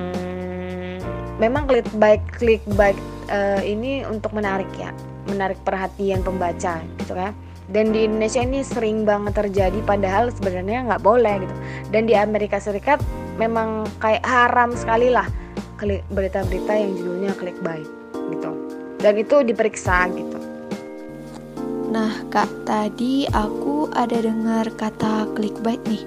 memang 1.42 1.66
clickbait 1.66 2.22
clickbait 2.38 2.96
uh, 3.28 3.60
ini 3.60 4.06
untuk 4.06 4.32
menarik 4.32 4.68
ya 4.78 4.94
menarik 5.26 5.58
perhatian 5.66 6.22
pembaca 6.22 6.80
gitu 7.02 7.12
kan. 7.12 7.34
Dan 7.66 7.90
di 7.90 8.06
Indonesia 8.06 8.38
ini 8.38 8.62
sering 8.62 9.02
banget 9.02 9.42
terjadi 9.42 9.82
padahal 9.82 10.30
sebenarnya 10.30 10.86
nggak 10.86 11.02
boleh 11.02 11.42
gitu. 11.42 11.54
Dan 11.90 12.06
di 12.06 12.14
Amerika 12.14 12.62
Serikat 12.62 13.02
memang 13.42 13.90
kayak 13.98 14.22
haram 14.22 14.70
sekali 14.78 15.10
lah 15.10 15.26
berita-berita 16.14 16.72
yang 16.72 16.94
judulnya 16.94 17.32
clickbait 17.34 17.88
gitu. 18.30 18.50
Dan 19.02 19.12
itu 19.18 19.36
diperiksa 19.42 20.08
gitu 20.14 20.45
Nah, 21.86 22.26
Kak, 22.34 22.50
tadi 22.66 23.30
aku 23.30 23.86
ada 23.94 24.18
dengar 24.18 24.66
kata 24.74 25.30
clickbait 25.38 25.78
nih. 25.86 26.02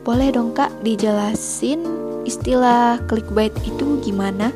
Boleh 0.00 0.32
dong, 0.32 0.56
Kak, 0.56 0.72
dijelasin 0.80 1.84
istilah 2.24 2.96
clickbait 3.04 3.52
itu 3.60 4.00
gimana? 4.00 4.48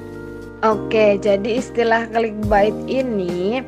Oke, 0.65 1.21
jadi 1.21 1.61
istilah 1.61 2.09
clickbait 2.09 2.73
ini 2.89 3.61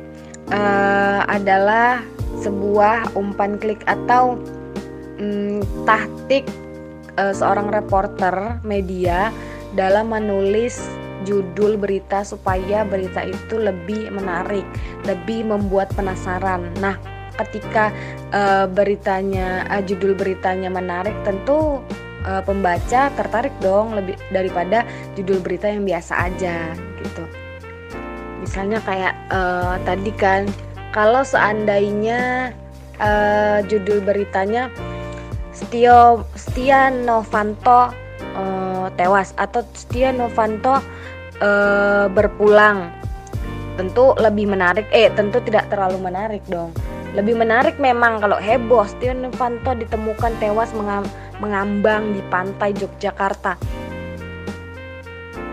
uh, 0.49 1.21
adalah 1.29 2.01
sebuah 2.41 3.13
umpan 3.13 3.61
klik 3.61 3.85
atau 3.85 4.41
um, 5.21 5.61
taktik 5.85 6.49
uh, 7.21 7.35
seorang 7.35 7.69
reporter 7.69 8.57
media 8.65 9.29
dalam 9.77 10.09
menulis 10.09 10.81
judul 11.25 11.75
berita 11.75 12.21
supaya 12.21 12.85
berita 12.85 13.25
itu 13.25 13.57
lebih 13.57 14.13
menarik, 14.13 14.63
lebih 15.03 15.49
membuat 15.49 15.91
penasaran. 15.97 16.69
Nah, 16.79 16.95
ketika 17.35 17.91
uh, 18.31 18.69
beritanya 18.69 19.67
uh, 19.67 19.83
judul 19.83 20.15
beritanya 20.15 20.71
menarik, 20.71 21.13
tentu 21.27 21.83
uh, 22.25 22.41
pembaca 22.45 23.11
tertarik 23.13 23.53
dong 23.59 23.97
lebih 23.97 24.15
daripada 24.31 24.87
judul 25.13 25.41
berita 25.43 25.69
yang 25.69 25.83
biasa 25.83 26.31
aja 26.31 26.71
gitu. 27.03 27.23
Misalnya 28.41 28.79
kayak 28.85 29.13
uh, 29.33 29.75
tadi 29.83 30.11
kan 30.13 30.45
kalau 30.93 31.25
seandainya 31.25 32.53
uh, 33.01 33.59
judul 33.65 33.99
beritanya 34.05 34.69
Setio 35.55 36.27
Setia 36.35 36.91
Novanto 36.91 37.91
uh, 38.35 38.87
tewas 38.99 39.31
atau 39.39 39.63
Setia 39.73 40.11
Novanto 40.11 40.83
uh, 41.41 42.07
berpulang. 42.11 42.91
Tentu 43.75 44.15
lebih 44.15 44.47
menarik 44.47 44.87
eh 44.95 45.11
tentu 45.11 45.43
tidak 45.43 45.67
terlalu 45.67 45.99
menarik 45.99 46.43
dong. 46.47 46.71
Lebih 47.15 47.35
menarik 47.35 47.75
memang 47.79 48.19
kalau 48.19 48.39
heboh 48.39 48.83
Setia 48.87 49.15
Novanto 49.15 49.71
ditemukan 49.75 50.35
tewas 50.39 50.71
mengam 50.75 51.03
mengambang 51.39 52.15
di 52.15 52.23
pantai 52.31 52.71
Yogyakarta. 52.75 53.59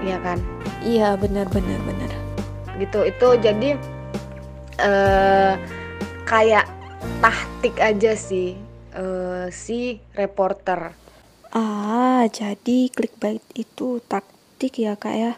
Iya 0.03 0.19
kan? 0.23 0.39
Iya 0.83 1.15
benar 1.19 1.47
benar 1.51 1.79
benar. 1.87 2.11
Gitu 2.79 3.07
itu 3.07 3.29
jadi 3.39 3.71
uh, 4.83 5.55
kayak 6.27 6.67
taktik 7.23 7.79
aja 7.79 8.15
sih 8.19 8.59
uh, 8.95 9.47
si 9.51 9.99
reporter. 10.15 10.95
Ah 11.55 12.27
jadi 12.31 12.91
clickbait 12.91 13.43
itu 13.55 14.03
taktik 14.07 14.79
ya 14.79 14.95
kak 14.99 15.15
ya 15.15 15.33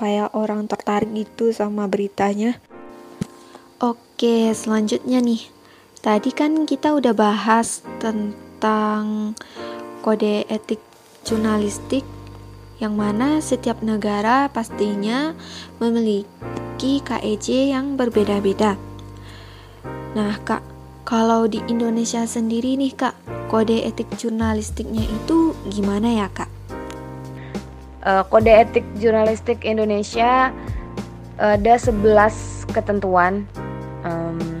supaya 0.00 0.32
orang 0.32 0.64
tertarik 0.64 1.12
itu 1.12 1.52
sama 1.52 1.84
beritanya. 1.84 2.56
Oke, 3.84 4.48
selanjutnya 4.56 5.20
nih. 5.20 5.44
Tadi 6.00 6.32
kan 6.32 6.64
kita 6.64 6.96
udah 6.96 7.12
bahas 7.12 7.84
tentang 8.00 9.36
kode 10.00 10.48
etik 10.48 10.80
jurnalistik 11.28 12.00
yang 12.80 12.96
mana 12.96 13.44
setiap 13.44 13.84
negara 13.84 14.48
pastinya 14.48 15.36
memiliki 15.84 17.04
KEJ 17.04 17.76
yang 17.76 18.00
berbeda-beda. 18.00 18.80
Nah, 20.16 20.32
Kak, 20.48 20.64
kalau 21.04 21.44
di 21.44 21.60
Indonesia 21.68 22.24
sendiri 22.24 22.80
nih, 22.80 22.96
Kak, 22.96 23.12
kode 23.52 23.84
etik 23.84 24.08
jurnalistiknya 24.16 25.04
itu 25.04 25.52
gimana 25.68 26.24
ya, 26.24 26.32
Kak? 26.32 26.59
Uh, 28.04 28.22
kode 28.28 28.50
etik 28.50 28.86
jurnalistik 29.00 29.64
Indonesia 29.64 30.52
ada 31.40 31.80
11 31.80 32.68
ketentuan. 32.68 33.48
Um, 34.04 34.60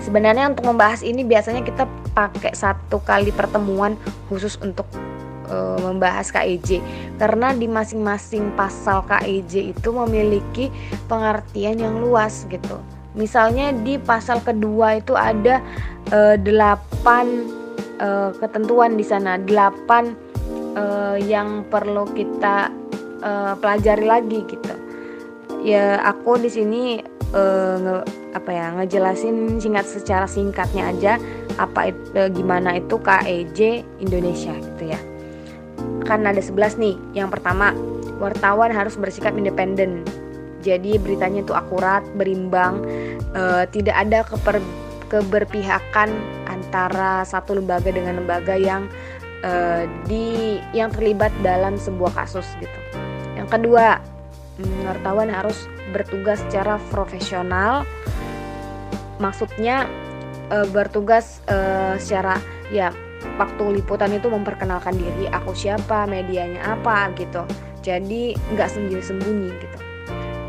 sebenarnya 0.00 0.48
untuk 0.48 0.64
membahas 0.64 1.04
ini 1.04 1.20
biasanya 1.20 1.60
kita 1.60 1.84
pakai 2.16 2.56
satu 2.56 3.00
kali 3.04 3.28
pertemuan 3.32 3.96
khusus 4.32 4.56
untuk 4.64 4.88
uh, 5.52 5.78
membahas 5.80 6.32
KEJ 6.32 6.80
karena 7.20 7.52
di 7.52 7.68
masing-masing 7.68 8.56
pasal 8.56 9.04
KEJ 9.04 9.76
itu 9.76 9.88
memiliki 9.92 10.72
pengertian 11.12 11.76
yang 11.76 12.00
luas 12.00 12.48
gitu. 12.48 12.80
Misalnya 13.12 13.76
di 13.76 14.00
pasal 14.00 14.40
kedua 14.40 14.96
itu 14.96 15.12
ada 15.12 15.60
uh, 16.08 16.36
8 16.40 16.48
uh, 18.00 18.32
ketentuan 18.40 18.96
di 18.96 19.04
sana. 19.04 19.36
8 19.36 20.31
uh, 20.76 21.16
yang 21.20 21.66
perlu 21.68 22.08
kita 22.12 22.72
uh, 23.22 23.54
pelajari 23.58 24.06
lagi 24.06 24.40
gitu. 24.46 24.74
Ya 25.62 26.02
aku 26.02 26.42
di 26.42 26.50
sini 26.50 26.82
uh, 27.32 27.76
nge, 27.78 27.96
apa 28.34 28.50
ya 28.50 28.66
ngejelasin 28.80 29.60
singkat 29.62 29.86
secara 29.86 30.26
singkatnya 30.26 30.90
aja 30.90 31.12
apa 31.60 31.92
itu, 31.92 32.02
uh, 32.16 32.28
gimana 32.32 32.80
itu 32.80 32.96
KEJ 32.98 33.60
Indonesia 34.02 34.54
gitu 34.56 34.84
ya. 34.90 35.00
Kan 36.02 36.26
ada 36.26 36.40
11 36.42 36.82
nih. 36.82 36.96
Yang 37.14 37.38
pertama 37.38 37.72
wartawan 38.18 38.70
harus 38.70 38.94
bersikap 38.98 39.34
independen. 39.34 40.06
Jadi 40.62 40.94
beritanya 40.94 41.42
itu 41.42 41.54
akurat 41.58 42.06
berimbang 42.14 42.86
uh, 43.34 43.66
tidak 43.66 43.98
ada 43.98 44.22
keper, 44.22 44.62
keberpihakan 45.10 46.14
antara 46.46 47.26
satu 47.26 47.58
lembaga 47.58 47.90
dengan 47.90 48.22
lembaga 48.22 48.54
yang 48.54 48.86
uh, 49.44 49.84
di 50.06 50.58
yang 50.72 50.90
terlibat 50.90 51.30
dalam 51.42 51.76
sebuah 51.76 52.14
kasus 52.16 52.46
gitu. 52.58 52.78
Yang 53.36 53.48
kedua 53.58 53.98
mm, 54.58 54.88
wartawan 54.88 55.28
harus 55.28 55.68
bertugas 55.90 56.40
secara 56.48 56.80
profesional. 56.90 57.84
Maksudnya 59.20 59.86
uh, 60.50 60.66
bertugas 60.70 61.44
uh, 61.46 61.94
secara 62.00 62.40
ya 62.72 62.90
waktu 63.38 63.82
liputan 63.82 64.10
itu 64.14 64.26
memperkenalkan 64.26 64.96
diri 64.98 65.30
aku 65.30 65.54
siapa 65.54 66.08
medianya 66.08 66.78
apa 66.78 67.12
gitu. 67.14 67.44
Jadi 67.82 68.34
nggak 68.54 68.68
sembunyi 68.70 69.02
sembunyi 69.02 69.50
gitu. 69.58 69.78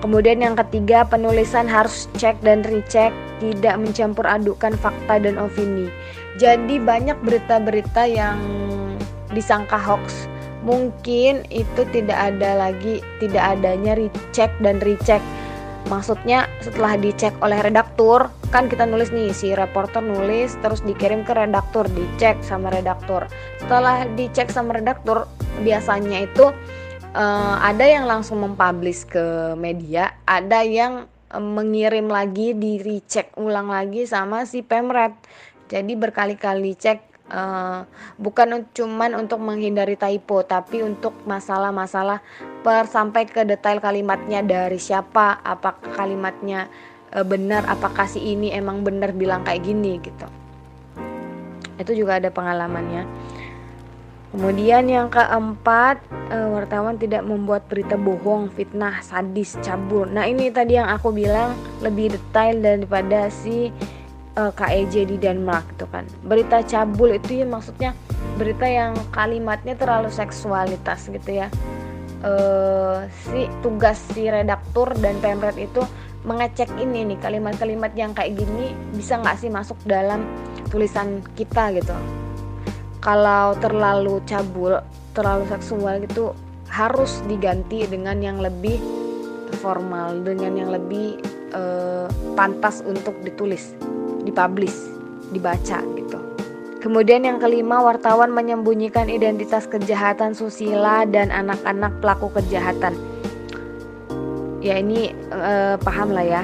Kemudian 0.04 0.44
yang 0.44 0.60
ketiga 0.60 1.08
penulisan 1.08 1.64
harus 1.64 2.12
cek 2.20 2.36
dan 2.44 2.60
recheck 2.68 3.16
tidak 3.40 3.80
mencampur 3.80 4.28
adukan 4.28 4.76
fakta 4.76 5.16
dan 5.16 5.40
opini. 5.40 5.88
Jadi 6.36 6.76
banyak 6.76 7.16
berita-berita 7.24 8.04
yang 8.12 8.36
disangka 9.34 9.76
hoax. 9.76 10.30
Mungkin 10.64 11.44
itu 11.52 11.82
tidak 11.92 12.16
ada 12.16 12.56
lagi 12.56 13.04
tidak 13.20 13.60
adanya 13.60 14.00
recheck 14.00 14.54
dan 14.64 14.80
recheck. 14.80 15.20
Maksudnya 15.92 16.48
setelah 16.64 16.96
dicek 16.96 17.36
oleh 17.44 17.60
redaktur 17.60 18.32
kan 18.56 18.72
kita 18.72 18.88
nulis 18.88 19.12
nih 19.12 19.36
si 19.36 19.52
reporter 19.52 20.00
nulis 20.00 20.56
terus 20.64 20.80
dikirim 20.80 21.28
ke 21.28 21.36
redaktur 21.36 21.84
dicek 21.92 22.40
sama 22.40 22.72
redaktur. 22.72 23.28
Setelah 23.60 24.08
dicek 24.16 24.48
sama 24.48 24.80
redaktur 24.80 25.28
biasanya 25.60 26.24
itu 26.24 26.56
uh, 27.12 27.56
ada 27.60 27.84
yang 27.84 28.08
langsung 28.08 28.40
mempublish 28.40 29.04
ke 29.04 29.58
media 29.60 30.16
ada 30.24 30.64
yang 30.64 31.06
uh, 31.36 31.44
mengirim 31.44 32.08
lagi 32.08 32.56
di 32.56 32.80
recheck 32.80 33.36
ulang 33.36 33.68
lagi 33.68 34.08
sama 34.08 34.48
si 34.48 34.64
pemret. 34.64 35.12
Jadi 35.68 36.00
berkali-kali 36.00 36.80
cek 36.80 37.13
Uh, 37.24 37.88
bukan 38.20 38.68
cuman 38.76 39.16
untuk 39.16 39.40
menghindari 39.40 39.96
typo 39.96 40.44
tapi 40.44 40.84
untuk 40.84 41.16
masalah-masalah 41.24 42.20
per 42.62 42.84
sampai 42.86 43.24
ke 43.24 43.48
detail 43.48 43.80
kalimatnya 43.80 44.44
dari 44.44 44.76
siapa 44.76 45.40
apakah 45.40 45.96
kalimatnya 45.96 46.68
uh, 47.16 47.24
benar 47.24 47.64
apakah 47.72 48.12
si 48.12 48.20
ini 48.36 48.52
emang 48.52 48.84
benar 48.84 49.16
bilang 49.16 49.48
kayak 49.48 49.64
gini 49.64 50.04
gitu. 50.04 50.28
Itu 51.80 51.96
juga 51.96 52.20
ada 52.20 52.28
pengalamannya. 52.30 53.08
Kemudian 54.36 54.90
yang 54.92 55.08
keempat 55.08 56.04
uh, 56.34 56.50
wartawan 56.58 56.98
tidak 56.98 57.22
membuat 57.22 57.70
berita 57.70 57.94
bohong 57.94 58.50
fitnah 58.54 59.02
sadis 59.06 59.58
cabul 59.62 60.10
nah 60.10 60.26
ini 60.26 60.50
tadi 60.50 60.78
yang 60.82 60.90
aku 60.90 61.14
bilang 61.14 61.54
lebih 61.86 62.18
detail 62.18 62.58
daripada 62.60 63.30
si 63.30 63.70
uh, 64.38 64.50
eh, 64.50 64.52
KEJ 64.54 64.94
di 65.10 65.18
Denmark 65.18 65.78
itu 65.78 65.86
kan. 65.90 66.06
Berita 66.26 66.62
cabul 66.66 67.18
itu 67.18 67.44
ya 67.44 67.46
maksudnya 67.46 67.92
berita 68.38 68.66
yang 68.66 68.98
kalimatnya 69.14 69.78
terlalu 69.78 70.10
seksualitas 70.10 71.10
gitu 71.10 71.46
ya. 71.46 71.48
Uh, 72.24 73.04
si 73.28 73.52
tugas 73.60 74.00
si 74.16 74.32
redaktur 74.32 74.96
dan 75.04 75.20
pemret 75.20 75.60
itu 75.60 75.84
mengecek 76.24 76.72
ini 76.80 77.04
nih 77.04 77.20
kalimat-kalimat 77.20 77.92
yang 78.00 78.16
kayak 78.16 78.40
gini 78.40 78.72
bisa 78.96 79.20
nggak 79.20 79.44
sih 79.44 79.52
masuk 79.52 79.76
dalam 79.84 80.24
tulisan 80.72 81.20
kita 81.36 81.76
gitu. 81.76 81.92
Kalau 83.04 83.60
terlalu 83.60 84.24
cabul 84.24 84.80
terlalu 85.12 85.44
seksual 85.52 86.00
gitu 86.08 86.32
harus 86.72 87.20
diganti 87.28 87.84
dengan 87.86 88.18
yang 88.24 88.40
lebih 88.40 88.80
formal 89.60 90.24
dengan 90.24 90.58
yang 90.58 90.72
lebih 90.74 91.20
uh, 91.54 92.08
pantas 92.34 92.82
untuk 92.82 93.14
ditulis 93.22 93.76
dipublish, 94.24 94.76
dibaca 95.32 95.80
gitu. 95.96 96.20
Kemudian 96.84 97.24
yang 97.24 97.40
kelima, 97.40 97.80
wartawan 97.80 98.36
menyembunyikan 98.36 99.08
identitas 99.08 99.64
kejahatan 99.72 100.36
susila 100.36 101.08
dan 101.08 101.32
anak-anak 101.32 101.96
pelaku 102.04 102.28
kejahatan. 102.36 102.92
Ya 104.60 104.84
ini 104.84 105.16
eh, 105.32 105.80
paham 105.80 106.12
lah 106.12 106.28
ya. 106.28 106.44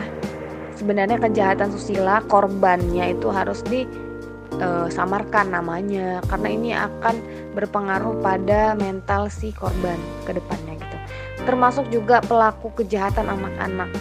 Sebenarnya 0.80 1.20
kejahatan 1.20 1.76
susila 1.76 2.24
korbannya 2.32 3.20
itu 3.20 3.28
harus 3.28 3.60
disamarkan 3.68 5.52
eh, 5.52 5.54
namanya 5.60 6.24
karena 6.32 6.48
ini 6.48 6.72
akan 6.72 7.20
berpengaruh 7.52 8.24
pada 8.24 8.80
mental 8.80 9.28
si 9.28 9.52
korban 9.52 10.00
ke 10.24 10.40
depannya 10.40 10.80
gitu. 10.80 10.98
Termasuk 11.44 11.92
juga 11.92 12.24
pelaku 12.24 12.72
kejahatan 12.80 13.28
anak-anak. 13.28 13.92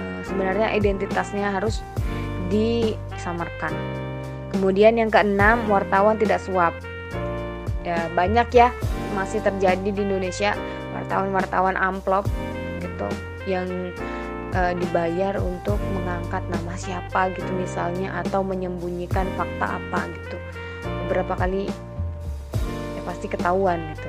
Eh, 0.00 0.20
sebenarnya 0.24 0.72
identitasnya 0.72 1.52
harus 1.52 1.84
disamarkan. 2.54 3.74
Kemudian 4.54 4.94
yang 4.94 5.10
keenam, 5.10 5.66
wartawan 5.66 6.14
tidak 6.14 6.38
suap. 6.38 6.70
Ya, 7.82 8.06
banyak 8.14 8.48
ya 8.54 8.70
masih 9.18 9.42
terjadi 9.42 9.90
di 9.90 10.00
Indonesia 10.00 10.54
wartawan-wartawan 10.94 11.76
amplop 11.76 12.24
gitu 12.80 13.08
yang 13.44 13.66
e, 14.56 14.60
dibayar 14.80 15.36
untuk 15.36 15.76
mengangkat 15.92 16.40
nama 16.48 16.72
siapa 16.80 17.28
gitu 17.36 17.50
misalnya 17.52 18.24
atau 18.24 18.40
menyembunyikan 18.40 19.28
fakta 19.36 19.78
apa 19.82 20.06
gitu. 20.16 20.38
Beberapa 21.04 21.44
kali 21.44 21.68
ya 22.96 23.00
pasti 23.04 23.26
ketahuan 23.28 23.82
gitu. 23.94 24.08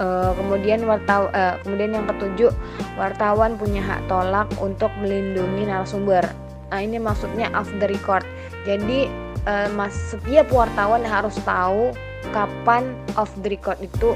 Uh, 0.00 0.32
kemudian 0.32 0.80
wartawan 0.88 1.28
uh, 1.36 1.60
kemudian 1.60 1.92
yang 1.92 2.08
ketujuh 2.08 2.48
wartawan 2.96 3.60
punya 3.60 3.84
hak 3.84 4.00
tolak 4.08 4.48
untuk 4.56 4.88
melindungi 4.96 5.68
narasumber 5.68 6.24
Nah, 6.70 6.80
ini 6.80 7.02
maksudnya 7.02 7.50
off 7.50 7.68
the 7.82 7.86
record. 7.90 8.22
Jadi 8.62 9.10
uh, 9.46 9.68
mas 9.74 9.92
setiap 10.14 10.50
wartawan 10.54 11.02
harus 11.02 11.34
tahu 11.42 11.90
kapan 12.30 12.94
off 13.18 13.30
the 13.42 13.50
record 13.50 13.76
itu 13.82 14.14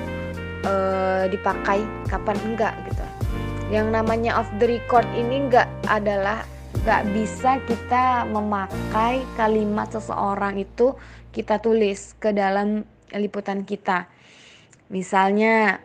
uh, 0.62 1.26
dipakai, 1.26 1.82
kapan 2.06 2.38
enggak 2.46 2.74
gitu. 2.86 3.04
Yang 3.74 3.86
namanya 3.90 4.38
off 4.38 4.48
the 4.62 4.70
record 4.78 5.06
ini 5.18 5.50
enggak 5.50 5.66
adalah 5.90 6.46
enggak 6.82 7.02
bisa 7.10 7.58
kita 7.66 8.22
memakai 8.30 9.26
kalimat 9.34 9.90
seseorang 9.90 10.62
itu 10.62 10.94
kita 11.34 11.58
tulis 11.58 12.14
ke 12.22 12.30
dalam 12.30 12.86
liputan 13.10 13.66
kita. 13.66 14.06
Misalnya 14.94 15.82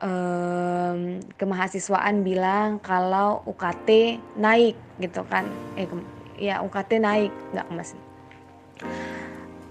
um, 0.00 1.20
kemahasiswaan 1.36 2.24
bilang 2.26 2.80
kalau 2.80 3.44
UKT 3.46 4.20
naik 4.36 4.76
gitu 5.00 5.24
kan. 5.28 5.46
Eh 5.76 5.86
ya 6.40 6.64
UKT 6.64 6.98
naik 6.98 7.32
nggak 7.52 7.68
masih 7.76 8.00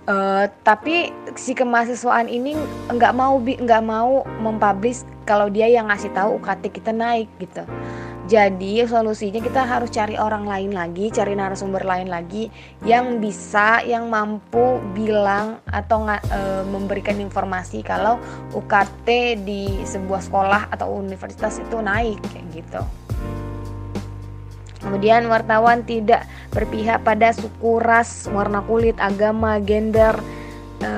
uh, 0.10 0.46
tapi 0.66 1.14
si 1.34 1.54
kemahasiswaan 1.54 2.30
ini 2.30 2.54
nggak 2.94 3.14
mau 3.18 3.42
nggak 3.42 3.84
mau 3.84 4.26
mempublish 4.42 5.06
kalau 5.26 5.50
dia 5.50 5.70
yang 5.70 5.90
ngasih 5.90 6.14
tahu 6.14 6.42
UKT 6.42 6.74
kita 6.74 6.94
naik 6.94 7.30
gitu 7.42 7.66
jadi 8.30 8.86
solusinya 8.86 9.42
kita 9.42 9.66
harus 9.66 9.90
cari 9.90 10.14
orang 10.14 10.46
lain 10.46 10.70
lagi, 10.70 11.10
cari 11.10 11.34
narasumber 11.34 11.82
lain 11.82 12.14
lagi 12.14 12.54
yang 12.86 13.18
bisa, 13.18 13.82
yang 13.82 14.06
mampu 14.06 14.78
bilang 14.94 15.58
atau 15.66 16.06
e, 16.06 16.62
memberikan 16.70 17.18
informasi 17.18 17.82
kalau 17.82 18.22
UKT 18.54 19.34
di 19.42 19.82
sebuah 19.82 20.22
sekolah 20.22 20.62
atau 20.70 20.94
universitas 20.94 21.58
itu 21.58 21.82
naik 21.82 22.22
kayak 22.30 22.46
gitu. 22.54 22.82
Kemudian 24.86 25.26
wartawan 25.26 25.82
tidak 25.82 26.30
berpihak 26.54 27.02
pada 27.02 27.34
suku, 27.34 27.82
ras, 27.82 28.30
warna 28.30 28.62
kulit, 28.62 29.02
agama, 29.02 29.58
gender 29.58 30.14
e, 30.86 30.92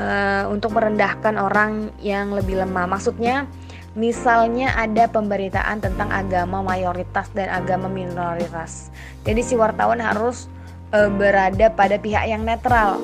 untuk 0.51 0.75
merendahkan 0.75 1.39
orang 1.39 1.95
yang 2.03 2.35
lebih 2.35 2.59
lemah. 2.59 2.91
Maksudnya 2.91 3.47
Misalnya 3.91 4.71
ada 4.79 5.03
pemberitaan 5.11 5.83
tentang 5.83 6.07
agama 6.07 6.63
mayoritas 6.63 7.27
dan 7.35 7.51
agama 7.51 7.91
minoritas. 7.91 8.87
Jadi 9.27 9.43
si 9.43 9.59
wartawan 9.59 9.99
harus 9.99 10.47
e, 10.95 11.11
berada 11.11 11.67
pada 11.75 11.99
pihak 11.99 12.23
yang 12.23 12.47
netral 12.47 13.03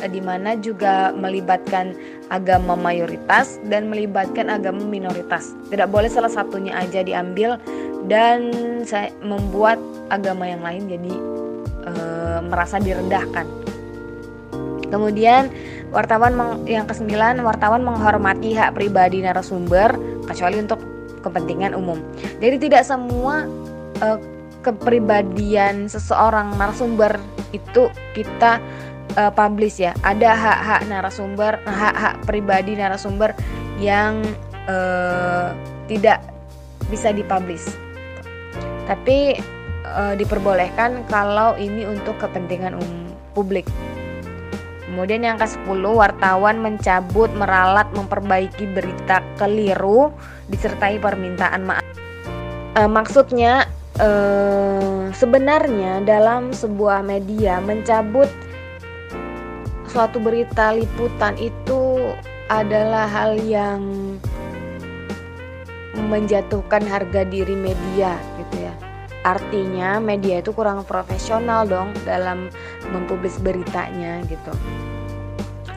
e, 0.00 0.08
di 0.08 0.24
mana 0.24 0.56
juga 0.56 1.12
melibatkan 1.12 1.92
agama 2.32 2.72
mayoritas 2.72 3.60
dan 3.68 3.92
melibatkan 3.92 4.48
agama 4.48 4.80
minoritas. 4.88 5.52
Tidak 5.68 5.92
boleh 5.92 6.08
salah 6.08 6.32
satunya 6.32 6.80
aja 6.80 7.04
diambil 7.04 7.60
dan 8.08 8.48
saya 8.88 9.12
membuat 9.20 9.76
agama 10.08 10.48
yang 10.48 10.64
lain 10.64 10.88
jadi 10.88 11.14
e, 11.84 11.92
merasa 12.48 12.80
direndahkan. 12.80 13.44
Kemudian 14.92 15.48
wartawan 15.88 16.36
yang 16.68 16.84
kesembilan 16.84 17.40
wartawan 17.40 17.80
menghormati 17.80 18.52
hak 18.52 18.76
pribadi 18.76 19.24
narasumber 19.24 19.96
kecuali 20.28 20.60
untuk 20.60 20.84
kepentingan 21.24 21.72
umum. 21.72 21.96
Jadi 22.44 22.68
tidak 22.68 22.84
semua 22.84 23.48
uh, 24.04 24.20
kepribadian 24.60 25.88
seseorang 25.88 26.54
narasumber 26.60 27.16
itu 27.56 27.88
kita 28.12 28.60
uh, 29.16 29.32
publish 29.32 29.80
ya. 29.80 29.96
Ada 30.04 30.36
hak-hak 30.36 30.82
narasumber, 30.92 31.56
hak-hak 31.64 32.20
pribadi 32.28 32.76
narasumber 32.76 33.32
yang 33.80 34.20
uh, 34.68 35.56
tidak 35.88 36.20
bisa 36.92 37.10
dipublish. 37.10 37.72
Tapi 38.84 39.40
uh, 39.86 40.14
diperbolehkan 40.18 41.06
kalau 41.08 41.56
ini 41.56 41.86
untuk 41.86 42.18
kepentingan 42.20 42.76
umum 42.76 43.08
publik. 43.32 43.64
Kemudian 44.92 45.24
yang 45.24 45.40
ke-10, 45.40 45.88
wartawan 45.88 46.60
mencabut, 46.60 47.32
meralat, 47.32 47.88
memperbaiki 47.96 48.76
berita 48.76 49.24
keliru 49.40 50.12
disertai 50.52 51.00
permintaan 51.00 51.64
maaf. 51.64 51.86
E, 52.76 52.84
maksudnya 52.84 53.64
e, 53.96 54.08
sebenarnya 55.16 56.04
dalam 56.04 56.52
sebuah 56.52 57.00
media 57.08 57.56
mencabut 57.64 58.28
suatu 59.88 60.20
berita 60.20 60.76
liputan 60.76 61.40
itu 61.40 62.12
adalah 62.52 63.08
hal 63.08 63.40
yang 63.40 63.80
menjatuhkan 65.96 66.84
harga 66.84 67.24
diri 67.24 67.56
media. 67.56 68.12
Artinya 69.22 70.02
media 70.02 70.42
itu 70.42 70.50
kurang 70.50 70.82
profesional 70.82 71.62
dong 71.66 71.94
dalam 72.02 72.50
mempublis 72.90 73.38
beritanya 73.38 74.18
gitu. 74.26 74.50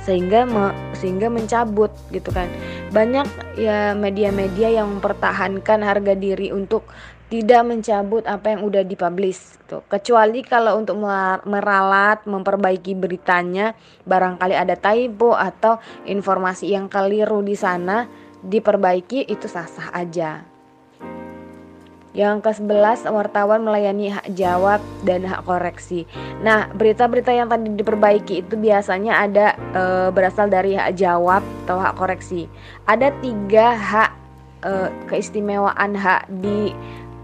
Sehingga 0.01 0.45
me, 0.45 0.73
sehingga 0.97 1.29
mencabut 1.29 1.93
gitu 2.13 2.29
kan. 2.29 2.49
Banyak 2.93 3.58
ya 3.58 3.93
media-media 3.97 4.81
yang 4.81 4.97
mempertahankan 4.97 5.81
harga 5.81 6.13
diri 6.13 6.53
untuk 6.53 6.86
tidak 7.25 7.65
mencabut 7.65 8.21
apa 8.29 8.53
yang 8.53 8.62
udah 8.65 8.86
dipublish 8.86 9.58
gitu. 9.65 9.81
Kecuali 9.89 10.45
kalau 10.45 10.77
untuk 10.77 11.01
meralat, 11.49 12.21
memperbaiki 12.29 12.93
beritanya, 12.93 13.73
barangkali 14.05 14.53
ada 14.53 14.77
typo 14.77 15.34
atau 15.34 15.81
informasi 16.05 16.69
yang 16.69 16.86
keliru 16.86 17.41
di 17.41 17.58
sana 17.58 18.05
diperbaiki 18.45 19.25
itu 19.25 19.49
sah-sah 19.49 19.89
aja. 19.89 20.54
Yang 22.15 22.47
ke-11 22.47 23.12
wartawan 23.12 23.67
melayani 23.67 24.08
hak 24.08 24.32
jawab 24.39 24.80
dan 25.04 25.28
hak 25.28 25.43
koreksi. 25.43 26.08
Nah, 26.39 26.71
berita-berita 26.71 27.36
yang 27.36 27.51
tadi 27.51 27.75
diperbaiki 27.75 28.47
itu 28.47 28.56
biasanya 28.56 29.19
ada 29.19 29.47
e, 29.75 29.84
berasal 30.15 30.47
dari 30.47 30.80
hak 30.80 30.95
jawab 30.95 31.43
atau 31.67 31.75
hak 31.75 31.99
koreksi. 31.99 32.47
Ada 32.88 33.12
tiga 33.19 33.75
hak 33.75 34.12
e, 34.63 34.71
keistimewaan 35.12 35.91
hak 35.91 36.32
di 36.39 36.71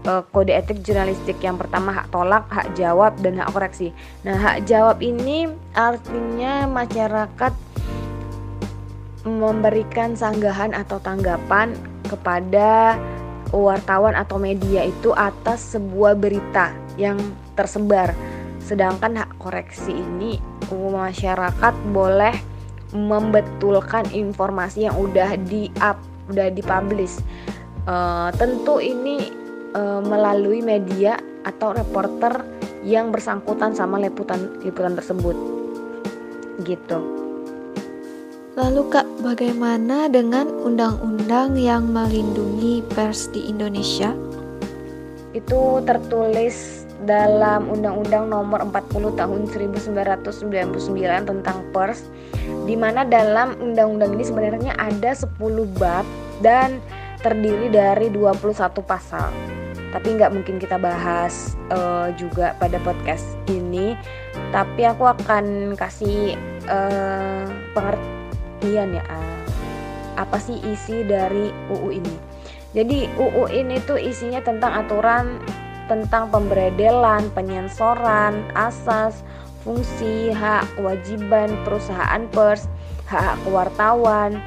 e, 0.04 0.12
kode 0.28 0.52
etik 0.52 0.84
jurnalistik. 0.84 1.40
Yang 1.40 1.64
pertama 1.64 1.96
hak 1.96 2.12
tolak, 2.12 2.44
hak 2.52 2.76
jawab 2.76 3.16
dan 3.24 3.40
hak 3.40 3.48
koreksi. 3.48 3.96
Nah, 4.28 4.36
hak 4.36 4.68
jawab 4.68 5.00
ini 5.00 5.48
artinya 5.72 6.68
masyarakat 6.68 7.72
memberikan 9.24 10.18
sanggahan 10.18 10.74
atau 10.74 10.98
tanggapan 10.98 11.74
kepada 12.10 12.98
wartawan 13.52 14.16
atau 14.16 14.40
media 14.40 14.88
itu 14.88 15.12
atas 15.12 15.76
sebuah 15.76 16.16
berita 16.16 16.72
yang 16.96 17.20
tersebar. 17.54 18.16
Sedangkan 18.64 19.20
hak 19.20 19.36
koreksi 19.36 19.92
ini 19.92 20.40
masyarakat 20.72 21.74
boleh 21.92 22.32
membetulkan 22.96 24.08
informasi 24.12 24.88
yang 24.88 24.96
udah 24.96 25.36
di 25.36 25.68
up, 25.84 26.00
udah 26.32 26.48
dipublish. 26.48 27.20
Uh, 27.84 28.32
tentu 28.40 28.80
ini 28.80 29.28
uh, 29.76 30.00
melalui 30.00 30.64
media 30.64 31.18
atau 31.42 31.74
reporter 31.74 32.40
yang 32.86 33.10
bersangkutan 33.10 33.76
sama 33.76 34.00
liputan 34.00 34.60
liputan 34.64 34.96
tersebut. 34.96 35.36
Gitu. 36.62 37.21
Lalu 38.52 38.92
Kak, 38.92 39.08
bagaimana 39.24 40.12
dengan 40.12 40.44
undang-undang 40.44 41.56
yang 41.56 41.88
melindungi 41.88 42.84
pers 42.92 43.32
di 43.32 43.48
Indonesia? 43.48 44.12
Itu 45.32 45.80
tertulis 45.88 46.84
dalam 47.08 47.72
Undang-Undang 47.72 48.28
Nomor 48.28 48.60
40 48.68 49.16
Tahun 49.16 49.40
1999 49.48 50.52
tentang 51.24 51.64
pers 51.72 52.04
di 52.68 52.76
mana 52.76 53.08
dalam 53.08 53.56
undang-undang 53.56 54.20
ini 54.20 54.24
sebenarnya 54.28 54.76
ada 54.76 55.16
10 55.16 55.32
bab 55.80 56.04
dan 56.44 56.76
terdiri 57.24 57.72
dari 57.72 58.12
21 58.12 58.52
pasal. 58.84 59.32
Tapi 59.96 60.08
nggak 60.12 60.28
mungkin 60.28 60.60
kita 60.60 60.76
bahas 60.76 61.56
uh, 61.72 62.12
juga 62.20 62.52
pada 62.60 62.76
podcast 62.84 63.32
ini. 63.48 63.96
Tapi 64.52 64.84
aku 64.84 65.08
akan 65.08 65.72
kasih 65.72 66.36
uh, 66.68 67.48
pengertian 67.72 68.20
pengertian 68.62 68.94
ya 68.94 69.04
ah, 69.10 69.42
apa 70.22 70.38
sih 70.38 70.54
isi 70.62 71.02
dari 71.02 71.50
UU 71.66 71.98
ini. 71.98 72.14
Jadi 72.78 73.10
UU 73.18 73.50
ini 73.50 73.82
tuh 73.82 73.98
isinya 73.98 74.38
tentang 74.38 74.86
aturan 74.86 75.42
tentang 75.90 76.30
pemberedelan, 76.30 77.26
penyensoran, 77.34 78.38
asas, 78.54 79.26
fungsi, 79.66 80.30
hak, 80.30 80.64
kewajiban 80.78 81.50
perusahaan 81.66 82.22
pers, 82.30 82.70
hak, 83.10 83.34
hak 83.34 83.38
wartawan, 83.50 84.38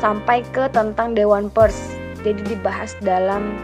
sampai 0.00 0.40
ke 0.56 0.72
tentang 0.72 1.12
dewan 1.12 1.52
pers. 1.52 1.76
Jadi 2.24 2.56
dibahas 2.56 2.96
dalam 3.04 3.54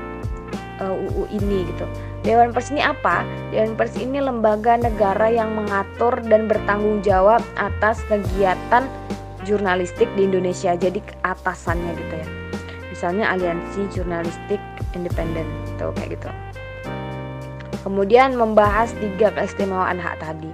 uh, 0.79 0.93
eh, 0.93 1.05
UU 1.09 1.25
ini 1.33 1.65
gitu. 1.73 1.89
Dewan 2.21 2.51
Pers 2.51 2.75
ini 2.75 2.83
apa? 2.83 3.23
Dewan 3.55 3.79
Pers 3.79 3.95
ini 4.03 4.19
lembaga 4.19 4.75
negara 4.75 5.31
yang 5.31 5.55
mengatur 5.55 6.19
dan 6.27 6.51
bertanggung 6.51 6.99
jawab 7.07 7.39
atas 7.55 8.03
kegiatan 8.11 8.91
jurnalistik 9.47 10.11
di 10.19 10.27
Indonesia. 10.27 10.75
Jadi 10.75 10.99
atasannya 11.23 11.93
gitu 11.95 12.15
ya. 12.19 12.29
Misalnya 12.91 13.31
aliansi 13.33 13.81
jurnalistik 13.95 14.59
independen 14.93 15.47
tuh 15.79 15.95
kayak 15.95 16.19
gitu. 16.19 16.29
Kemudian 17.87 18.35
membahas 18.35 18.91
tiga 18.99 19.31
keistimewaan 19.31 20.03
hak 20.03 20.19
tadi. 20.19 20.51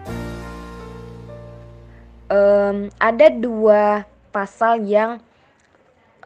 Um, 2.28 2.92
ada 3.00 3.32
dua 3.32 4.04
pasal 4.32 4.84
yang 4.84 5.20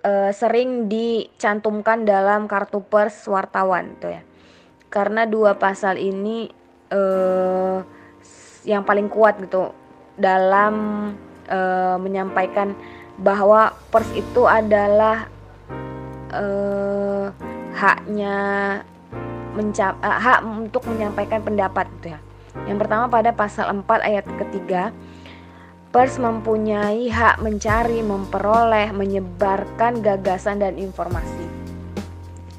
uh, 0.03 0.31
sering 0.35 0.91
dicantumkan 0.91 2.03
dalam 2.03 2.51
kartu 2.51 2.83
pers 2.83 3.27
wartawan 3.31 3.95
tuh 4.03 4.19
ya. 4.19 4.23
Karena 4.91 5.27
dua 5.27 5.55
pasal 5.55 5.99
ini 5.99 6.51
uh, 6.91 7.83
yang 8.67 8.83
paling 8.83 9.07
kuat 9.07 9.39
gitu 9.43 9.71
dalam 10.19 10.75
e, 11.47 11.59
menyampaikan 12.03 12.77
bahwa 13.17 13.73
pers 13.89 14.09
itu 14.13 14.45
adalah 14.45 15.31
e, 16.31 16.45
haknya 17.75 18.37
mencap 19.57 19.97
e, 20.03 20.09
hak 20.11 20.41
untuk 20.45 20.85
menyampaikan 20.91 21.41
pendapat 21.41 21.89
gitu 21.99 22.15
ya. 22.15 22.21
Yang 22.67 22.79
pertama 22.87 23.05
pada 23.09 23.31
pasal 23.33 23.73
4 23.73 23.87
ayat 24.03 24.25
ketiga 24.47 24.93
pers 25.95 26.21
mempunyai 26.21 27.09
hak 27.09 27.41
mencari, 27.41 28.05
memperoleh, 28.05 28.93
menyebarkan 28.93 30.05
gagasan 30.05 30.61
dan 30.61 30.77
informasi. 30.77 31.49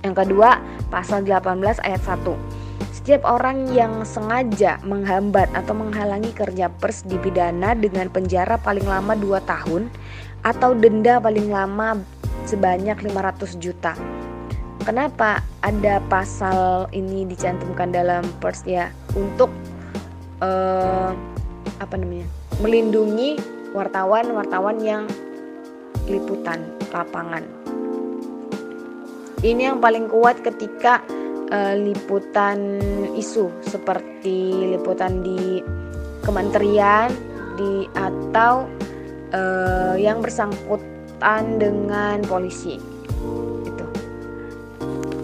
Yang 0.02 0.26
kedua, 0.26 0.58
pasal 0.90 1.22
18 1.22 1.78
ayat 1.86 2.02
1 2.02 2.67
setiap 3.08 3.40
orang 3.40 3.72
yang 3.72 4.04
sengaja 4.04 4.84
menghambat 4.84 5.48
atau 5.56 5.72
menghalangi 5.72 6.28
kerja 6.36 6.68
pers 6.68 7.08
dipidana 7.08 7.72
dengan 7.72 8.12
penjara 8.12 8.60
paling 8.60 8.84
lama 8.84 9.16
2 9.16 9.48
tahun 9.48 9.88
atau 10.44 10.76
denda 10.76 11.16
paling 11.16 11.48
lama 11.48 12.04
sebanyak 12.44 13.00
500 13.00 13.64
juta. 13.64 13.96
Kenapa 14.84 15.40
ada 15.64 16.04
pasal 16.12 16.92
ini 16.92 17.24
dicantumkan 17.24 17.96
dalam 17.96 18.28
pers 18.44 18.68
ya? 18.68 18.92
Untuk 19.16 19.56
uh, 20.44 21.16
apa 21.80 21.96
namanya? 21.96 22.28
melindungi 22.60 23.40
wartawan-wartawan 23.72 24.84
yang 24.84 25.08
liputan 26.12 26.60
lapangan. 26.92 27.48
Ini 29.40 29.72
yang 29.72 29.80
paling 29.80 30.12
kuat 30.12 30.44
ketika 30.44 31.08
uh, 31.52 31.76
liputan 31.76 32.80
isu 33.16 33.52
seperti 33.64 34.72
liputan 34.78 35.24
di 35.24 35.62
kementerian 36.24 37.12
di 37.58 37.88
atau 37.96 38.68
uh, 39.34 39.96
yang 39.98 40.22
bersangkutan 40.22 41.58
dengan 41.58 42.22
polisi. 42.28 42.78
Itu. 43.66 43.86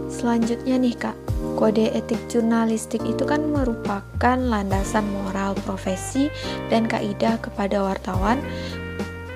Selanjutnya 0.09 0.79
nih 0.79 0.95
kak, 0.97 1.17
kode 1.59 1.91
etik 1.93 2.19
jurnalistik 2.31 3.03
itu 3.03 3.27
kan 3.27 3.43
merupakan 3.51 4.38
landasan 4.39 5.05
moral 5.12 5.53
profesi 5.67 6.31
dan 6.71 6.88
kaidah 6.88 7.38
kepada 7.43 7.83
wartawan 7.83 8.39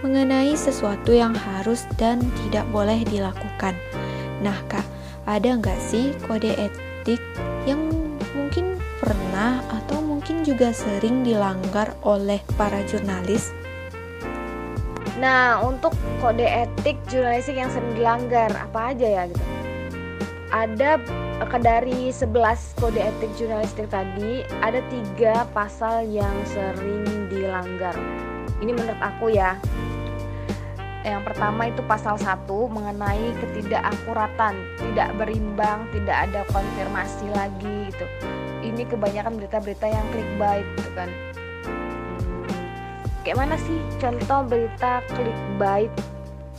mengenai 0.06 0.54
sesuatu 0.54 1.10
yang 1.12 1.34
harus 1.34 1.84
dan 1.98 2.22
tidak 2.46 2.64
boleh 2.70 3.02
dilakukan. 3.10 3.74
Nah 4.46 4.58
kak, 4.70 4.86
ada 5.28 5.60
nggak 5.60 5.76
sih 5.84 6.16
kode 6.24 6.56
etik 6.56 7.20
yang 7.68 7.92
mungkin 8.32 8.80
pernah 9.04 9.60
atau 9.68 10.00
mungkin 10.00 10.48
juga 10.48 10.72
sering 10.72 11.28
dilanggar 11.28 11.92
oleh 12.08 12.40
para 12.56 12.80
jurnalis? 12.88 13.52
Nah, 15.20 15.60
untuk 15.68 15.92
kode 16.24 16.48
etik 16.48 16.96
jurnalistik 17.12 17.60
yang 17.60 17.68
sering 17.68 17.92
dilanggar 17.92 18.48
apa 18.56 18.96
aja 18.96 19.08
ya 19.08 19.24
gitu? 19.28 19.44
Ada 20.48 20.96
dari 21.60 22.08
11 22.08 22.32
kode 22.80 23.04
etik 23.04 23.32
jurnalistik 23.36 23.92
tadi, 23.92 24.48
ada 24.64 24.80
tiga 24.88 25.44
pasal 25.52 26.08
yang 26.08 26.34
sering 26.48 27.28
dilanggar. 27.28 27.94
Ini 28.64 28.72
menurut 28.72 29.02
aku 29.04 29.36
ya. 29.36 29.60
Yang 31.08 31.24
pertama 31.24 31.72
itu 31.72 31.80
pasal 31.88 32.20
1 32.20 32.52
mengenai 32.68 33.32
ketidakakuratan, 33.40 34.60
tidak 34.76 35.10
berimbang, 35.16 35.88
tidak 35.96 36.28
ada 36.28 36.44
konfirmasi 36.52 37.32
lagi 37.32 37.88
gitu. 37.88 38.06
Ini 38.60 38.84
kebanyakan 38.92 39.40
berita-berita 39.40 39.88
yang 39.88 40.04
clickbait 40.12 40.68
gitu 40.76 40.92
kan. 41.00 41.10
Kayak 43.24 43.38
mana 43.40 43.56
sih 43.56 43.80
contoh 44.04 44.44
berita 44.52 45.00
clickbait? 45.16 45.92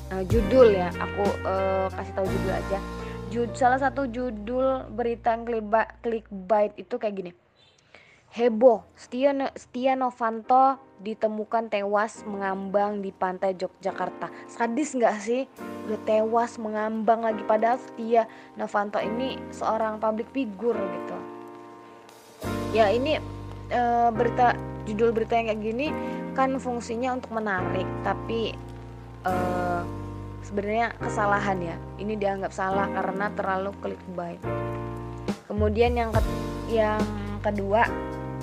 Uh, 0.08 0.24
judul 0.24 0.72
ya 0.72 0.88
aku 0.96 1.28
uh, 1.44 1.92
kasih 1.92 2.12
tahu 2.16 2.26
judul 2.32 2.52
aja. 2.56 2.78
Jud, 3.28 3.52
salah 3.52 3.76
satu 3.76 4.08
judul 4.08 4.88
berita 4.96 5.36
clickbait 6.00 6.72
itu 6.80 6.96
kayak 6.96 7.14
gini. 7.20 7.32
Heboh 8.32 8.88
Setia 8.96 9.92
Novanto 9.92 10.87
ditemukan 10.98 11.70
tewas 11.70 12.22
mengambang 12.26 13.00
di 13.00 13.14
pantai 13.14 13.54
Yogyakarta. 13.54 14.28
Sadis 14.50 14.94
nggak 14.94 15.16
sih? 15.22 15.42
Udah 15.86 16.00
tewas 16.04 16.58
mengambang 16.58 17.26
lagi 17.26 17.42
padahal 17.46 17.78
Setia. 17.78 18.26
Novanto 18.58 18.98
ini 18.98 19.38
seorang 19.54 20.02
public 20.02 20.28
figure 20.34 20.78
gitu. 20.78 21.16
Ya 22.76 22.92
ini 22.92 23.16
e, 23.72 23.82
berita 24.12 24.58
judul 24.84 25.14
berita 25.14 25.38
yang 25.38 25.54
kayak 25.54 25.62
gini 25.62 25.86
kan 26.36 26.54
fungsinya 26.56 27.18
untuk 27.18 27.34
menarik 27.34 27.84
tapi 28.06 28.54
uh, 29.26 29.82
sebenarnya 30.46 30.94
kesalahan 31.02 31.58
ya. 31.60 31.76
Ini 31.98 32.14
dianggap 32.14 32.54
salah 32.54 32.86
karena 32.94 33.26
terlalu 33.34 33.74
clickbait 33.82 34.40
kemudian 35.48 35.96
yang 35.96 36.12
ke 36.12 36.20
yang 36.68 37.00
kedua 37.40 37.88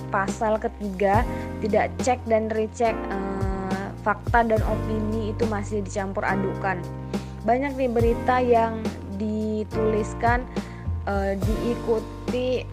pasal 0.09 0.57
ketiga 0.61 1.25
tidak 1.63 1.93
cek 2.01 2.19
dan 2.29 2.51
recheck 2.53 2.95
uh, 3.09 3.89
fakta 4.05 4.45
dan 4.45 4.61
opini 4.65 5.33
itu 5.33 5.43
masih 5.49 5.81
dicampur 5.81 6.21
adukan 6.25 6.77
banyak 7.45 7.77
nih 7.77 7.89
berita 7.93 8.41
yang 8.41 8.81
dituliskan 9.21 10.43
uh, 11.05 11.37
diikuti 11.37 12.65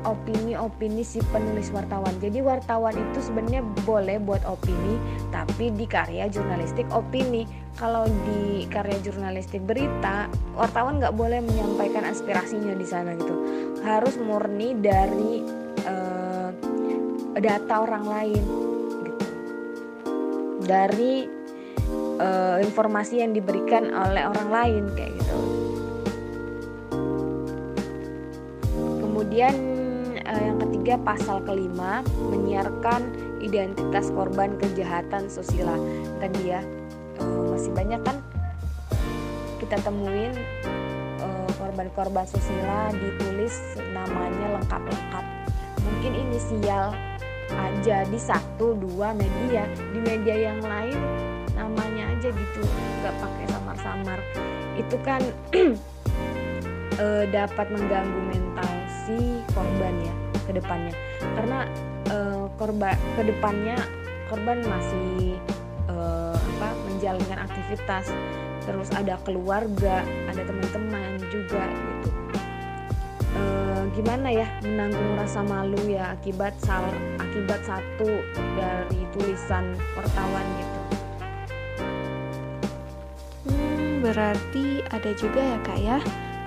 opini-opini 0.00 1.04
si 1.04 1.20
penulis 1.28 1.68
wartawan. 1.72 2.12
Jadi 2.20 2.40
wartawan 2.40 2.96
itu 2.96 3.20
sebenarnya 3.20 3.60
boleh 3.84 4.16
buat 4.16 4.40
opini, 4.48 4.96
tapi 5.28 5.68
di 5.76 5.84
karya 5.84 6.28
jurnalistik 6.32 6.88
opini. 6.92 7.44
Kalau 7.76 8.08
di 8.28 8.64
karya 8.68 8.96
jurnalistik 9.04 9.60
berita, 9.64 10.28
wartawan 10.56 11.00
nggak 11.00 11.16
boleh 11.16 11.44
menyampaikan 11.44 12.08
aspirasinya 12.08 12.72
di 12.76 12.86
sana 12.88 13.16
gitu. 13.16 13.34
Harus 13.84 14.16
murni 14.20 14.76
dari 14.76 15.44
data 17.38 17.86
orang 17.86 18.04
lain, 18.08 18.44
gitu. 19.06 19.26
Dari 20.66 21.14
uh, 22.18 22.58
informasi 22.58 23.22
yang 23.22 23.32
diberikan 23.36 23.90
oleh 23.94 24.26
orang 24.26 24.48
lain 24.50 24.82
kayak 24.98 25.12
gitu. 25.18 25.38
Kemudian 29.04 29.54
uh, 30.26 30.42
yang 30.42 30.58
ketiga 30.68 30.94
pasal 31.06 31.44
kelima 31.46 32.02
menyiarkan 32.18 33.14
identitas 33.40 34.10
korban 34.10 34.58
kejahatan 34.58 35.30
sosial 35.30 35.78
tadi 36.18 36.52
ya 36.56 36.60
uh, 37.22 37.54
masih 37.54 37.72
banyak 37.72 38.00
kan 38.04 38.16
kita 39.60 39.76
temuin 39.84 40.34
korban-korban 41.70 42.26
sosial 42.26 42.90
ditulis 42.92 43.54
namanya 43.94 44.58
lengkap-lengkap 44.58 45.24
mungkin 45.80 46.12
inisial 46.28 46.90
aja 47.54 48.06
di 48.06 48.18
satu 48.20 48.76
dua 48.78 49.14
media 49.16 49.66
di 49.90 50.00
media 50.00 50.50
yang 50.52 50.60
lain 50.62 50.98
namanya 51.54 52.08
aja 52.16 52.28
gitu 52.30 52.62
nggak 53.00 53.14
pakai 53.20 53.44
samar-samar. 53.50 54.18
Itu 54.78 54.96
kan 55.02 55.22
uh, 56.96 57.24
dapat 57.36 57.66
mengganggu 57.68 58.20
mental 58.30 58.72
si 59.04 59.40
korban 59.52 59.94
ya 60.00 60.14
ke 60.46 60.52
depannya. 60.56 60.94
Karena 61.20 61.58
uh, 62.12 62.46
korban 62.56 62.96
ke 63.18 63.22
depannya 63.28 63.76
korban 64.30 64.62
masih 64.64 65.36
uh, 65.90 66.36
apa 66.36 66.68
menjalankan 66.88 67.38
aktivitas. 67.50 68.08
Terus 68.64 68.92
ada 68.92 69.16
keluarga 69.24 70.04
ada 70.28 70.42
teman-teman 70.44 71.16
juga 71.32 71.64
gimana 74.00 74.32
ya 74.32 74.48
menanggung 74.64 75.12
rasa 75.20 75.44
malu 75.44 75.76
ya 75.84 76.16
akibat 76.16 76.56
sal 76.64 76.88
akibat 77.20 77.60
satu 77.68 78.08
dari 78.56 79.04
tulisan 79.12 79.76
wartawan 79.92 80.46
gitu 80.56 80.80
hmm, 83.52 84.00
berarti 84.00 84.80
ada 84.88 85.12
juga 85.12 85.40
ya 85.44 85.58
kak 85.60 85.80
ya 85.84 85.98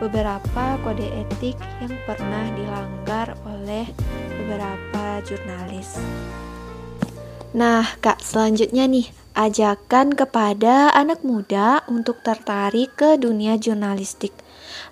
beberapa 0.01 0.81
kode 0.81 1.05
etik 1.05 1.61
yang 1.77 1.93
pernah 2.09 2.49
dilanggar 2.57 3.37
oleh 3.45 3.85
beberapa 4.41 5.21
jurnalis. 5.23 5.95
Nah, 7.53 7.85
Kak, 8.01 8.19
selanjutnya 8.19 8.89
nih, 8.89 9.07
ajakan 9.37 10.17
kepada 10.17 10.91
anak 10.91 11.23
muda 11.23 11.85
untuk 11.87 12.19
tertarik 12.25 12.97
ke 12.99 13.15
dunia 13.15 13.55
jurnalistik. 13.55 14.33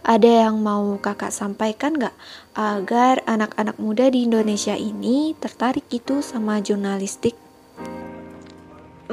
Ada 0.01 0.49
yang 0.49 0.61
mau 0.61 0.97
kakak 0.97 1.29
sampaikan 1.29 1.93
nggak 1.93 2.15
agar 2.57 3.21
anak-anak 3.29 3.77
muda 3.77 4.09
di 4.09 4.25
Indonesia 4.25 4.73
ini 4.73 5.37
tertarik 5.37 5.85
gitu 5.93 6.25
sama 6.25 6.57
jurnalistik? 6.57 7.37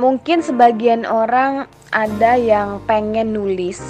Mungkin 0.01 0.41
sebagian 0.41 1.05
orang 1.05 1.69
ada 1.93 2.39
yang 2.41 2.81
pengen 2.89 3.37
nulis, 3.37 3.83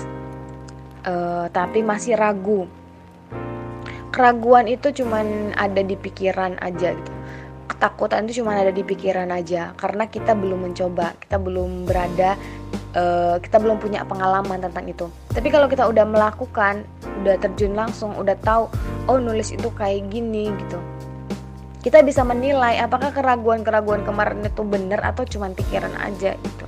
uh, 1.07 1.47
tapi 1.53 1.87
masih 1.87 2.19
ragu 2.19 2.67
keraguan 4.19 4.67
itu 4.67 4.91
cuman 4.91 5.55
ada 5.55 5.79
di 5.79 5.95
pikiran 5.95 6.59
aja 6.59 6.91
gitu 6.91 7.18
ketakutan 7.79 8.27
itu 8.27 8.43
cuma 8.43 8.59
ada 8.59 8.75
di 8.75 8.83
pikiran 8.83 9.31
aja. 9.31 9.71
Karena 9.79 10.11
kita 10.11 10.35
belum 10.35 10.67
mencoba 10.67 11.15
kita 11.23 11.39
belum 11.39 11.87
berada 11.87 12.35
uh, 12.99 13.39
kita 13.39 13.63
belum 13.63 13.79
punya 13.79 14.03
pengalaman 14.03 14.59
tentang 14.59 14.91
itu. 14.91 15.07
Tapi 15.31 15.49
kalau 15.55 15.71
kita 15.71 15.87
udah 15.87 16.03
melakukan 16.03 16.83
udah 17.23 17.39
terjun 17.39 17.79
langsung 17.79 18.19
udah 18.19 18.35
tahu 18.43 18.67
oh 19.07 19.19
nulis 19.23 19.55
itu 19.55 19.71
kayak 19.79 20.11
gini 20.11 20.51
gitu. 20.67 20.79
Kita 21.79 22.03
bisa 22.03 22.27
menilai 22.27 22.83
apakah 22.83 23.15
keraguan-keraguan 23.15 24.03
kemarin 24.03 24.43
itu 24.43 24.67
benar 24.67 24.99
atau 25.07 25.23
cuma 25.23 25.47
pikiran 25.55 25.95
aja 26.03 26.35
gitu. 26.35 26.67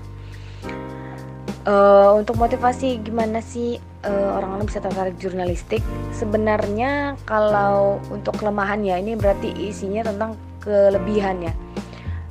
Uh, 1.60 2.16
untuk 2.16 2.40
motivasi 2.40 3.04
gimana 3.04 3.44
sih 3.44 3.76
uh, 4.06 4.30
orang-orang 4.38 4.64
bisa 4.70 4.80
tertarik 4.80 5.18
jurnalistik? 5.20 5.82
Sebenarnya 6.14 7.18
kalau 7.28 8.00
untuk 8.08 8.38
kelemahan 8.38 8.80
ya 8.80 8.96
ini 8.96 9.12
berarti 9.18 9.52
isinya 9.60 10.06
tentang 10.08 10.38
kelebihan 10.60 11.40
ya 11.40 11.54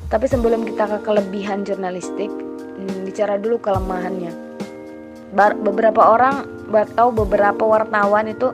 tapi 0.10 0.26
sebelum 0.26 0.66
kita 0.66 0.90
ke 0.90 0.98
kelebihan 1.06 1.62
jurnalistik 1.62 2.34
hmm, 2.34 3.06
bicara 3.06 3.38
dulu 3.38 3.62
kelemahannya. 3.62 4.34
Beberapa 5.38 6.18
orang 6.18 6.50
atau 6.74 7.14
beberapa 7.14 7.62
wartawan 7.62 8.34
itu 8.34 8.50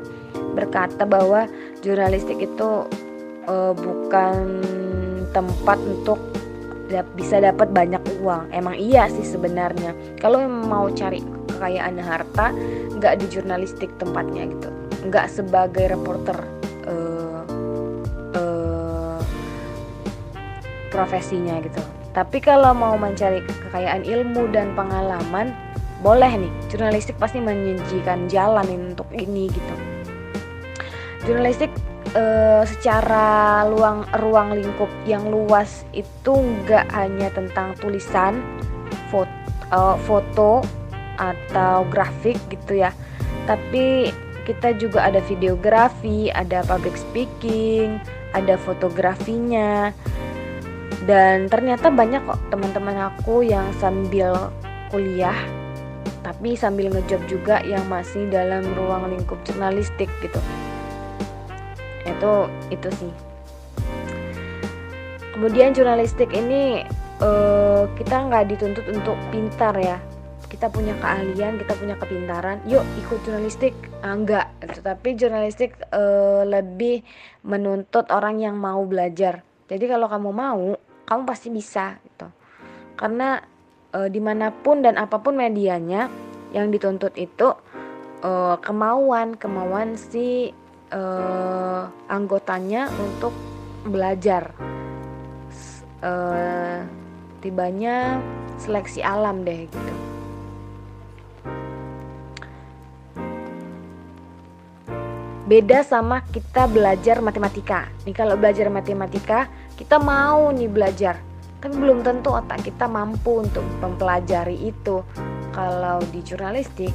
berkata 0.52 1.08
bahwa 1.08 1.48
jurnalistik 1.80 2.44
itu 2.44 2.84
uh, 3.48 3.72
bukan 3.72 4.60
tempat 5.32 5.80
untuk 5.88 6.20
bisa 7.16 7.40
dapat 7.40 7.72
banyak 7.72 8.04
uang. 8.20 8.52
Emang 8.52 8.76
iya 8.76 9.08
sih 9.08 9.24
sebenarnya. 9.24 9.96
Kalau 10.20 10.44
mau 10.52 10.92
cari 10.92 11.24
kekayaan 11.56 11.96
harta 12.04 12.52
nggak 13.00 13.24
di 13.24 13.26
jurnalistik 13.32 13.96
tempatnya 13.96 14.52
gitu. 14.52 14.70
Nggak 15.08 15.32
sebagai 15.32 15.88
reporter 15.88 16.65
profesinya 20.96 21.60
gitu. 21.60 21.84
Tapi 22.16 22.40
kalau 22.40 22.72
mau 22.72 22.96
mencari 22.96 23.44
kekayaan 23.44 24.08
ilmu 24.08 24.48
dan 24.56 24.72
pengalaman 24.72 25.52
boleh 26.00 26.32
nih. 26.32 26.52
Jurnalistik 26.72 27.20
pasti 27.20 27.44
menyajikan 27.44 28.32
jalan 28.32 28.96
untuk 28.96 29.12
ini 29.12 29.52
gitu. 29.52 29.76
Jurnalistik 31.28 31.74
uh, 32.16 32.64
secara 32.64 33.68
luang 33.68 34.08
ruang 34.24 34.56
lingkup 34.56 34.88
yang 35.04 35.28
luas 35.28 35.84
itu 35.92 36.32
nggak 36.32 36.88
hanya 36.96 37.28
tentang 37.36 37.76
tulisan 37.82 38.40
foto, 39.12 39.34
uh, 39.76 40.00
foto 40.08 40.64
atau 41.20 41.84
grafik 41.92 42.40
gitu 42.48 42.80
ya. 42.86 42.96
Tapi 43.50 44.14
kita 44.46 44.78
juga 44.78 45.10
ada 45.10 45.20
videografi, 45.26 46.30
ada 46.30 46.62
public 46.70 46.94
speaking, 46.96 47.98
ada 48.38 48.56
fotografinya. 48.62 49.90
Dan 51.06 51.48
ternyata 51.48 51.94
banyak 51.94 52.26
kok 52.26 52.42
teman-teman 52.50 53.14
aku 53.14 53.46
yang 53.46 53.70
sambil 53.78 54.50
kuliah 54.90 55.38
tapi 56.26 56.58
sambil 56.58 56.90
ngejob 56.90 57.22
juga 57.30 57.62
yang 57.62 57.86
masih 57.86 58.26
dalam 58.34 58.66
ruang 58.74 59.14
lingkup 59.14 59.38
jurnalistik 59.46 60.10
gitu. 60.26 60.42
Itu 62.02 62.50
itu 62.74 62.90
sih. 62.98 63.14
Kemudian 65.38 65.78
jurnalistik 65.78 66.34
ini 66.34 66.82
uh, 67.22 67.86
kita 67.94 68.26
nggak 68.26 68.58
dituntut 68.58 68.90
untuk 68.90 69.14
pintar 69.30 69.78
ya, 69.78 70.02
kita 70.50 70.72
punya 70.72 70.98
keahlian, 70.98 71.62
kita 71.62 71.78
punya 71.78 71.94
kepintaran, 72.00 72.58
yuk 72.66 72.82
ikut 73.06 73.22
jurnalistik. 73.28 73.76
Ah, 74.02 74.18
enggak, 74.18 74.50
tetapi 74.64 75.14
jurnalistik 75.14 75.78
uh, 75.94 76.42
lebih 76.48 77.06
menuntut 77.46 78.10
orang 78.10 78.42
yang 78.42 78.58
mau 78.58 78.82
belajar. 78.88 79.46
Jadi 79.68 79.86
kalau 79.92 80.08
kamu 80.08 80.30
mau, 80.32 80.78
kamu 81.06 81.22
pasti 81.26 81.48
bisa 81.54 81.98
gitu. 82.02 82.28
Karena 82.98 83.42
uh, 83.94 84.10
di 84.10 84.20
mana 84.22 84.50
pun 84.52 84.82
dan 84.82 84.98
apa 84.98 85.22
pun 85.22 85.38
medianya, 85.38 86.10
yang 86.52 86.72
dituntut 86.72 87.14
itu 87.20 87.54
uh, 88.26 88.56
kemauan, 88.60 89.38
kemauan 89.38 90.00
si 90.00 90.54
uh, 90.94 91.84
anggotanya 92.10 92.90
untuk 92.98 93.34
belajar. 93.86 94.52
Uh, 96.06 96.86
tibanya 97.42 98.22
seleksi 98.58 99.02
alam 99.02 99.42
deh 99.46 99.66
gitu. 99.70 99.94
beda 105.46 105.86
sama 105.86 106.26
kita 106.34 106.66
belajar 106.66 107.22
matematika. 107.22 107.86
Nih 108.04 108.18
kalau 108.18 108.34
belajar 108.34 108.66
matematika, 108.74 109.46
kita 109.76 110.00
mau 110.00 110.50
nih 110.52 110.72
belajar, 110.72 111.20
tapi 111.60 111.76
belum 111.76 112.02
tentu 112.02 112.32
otak 112.32 112.64
kita 112.64 112.88
mampu 112.88 113.44
untuk 113.44 113.64
mempelajari 113.84 114.72
itu. 114.72 115.04
Kalau 115.56 116.04
di 116.12 116.20
jurnalistik, 116.20 116.92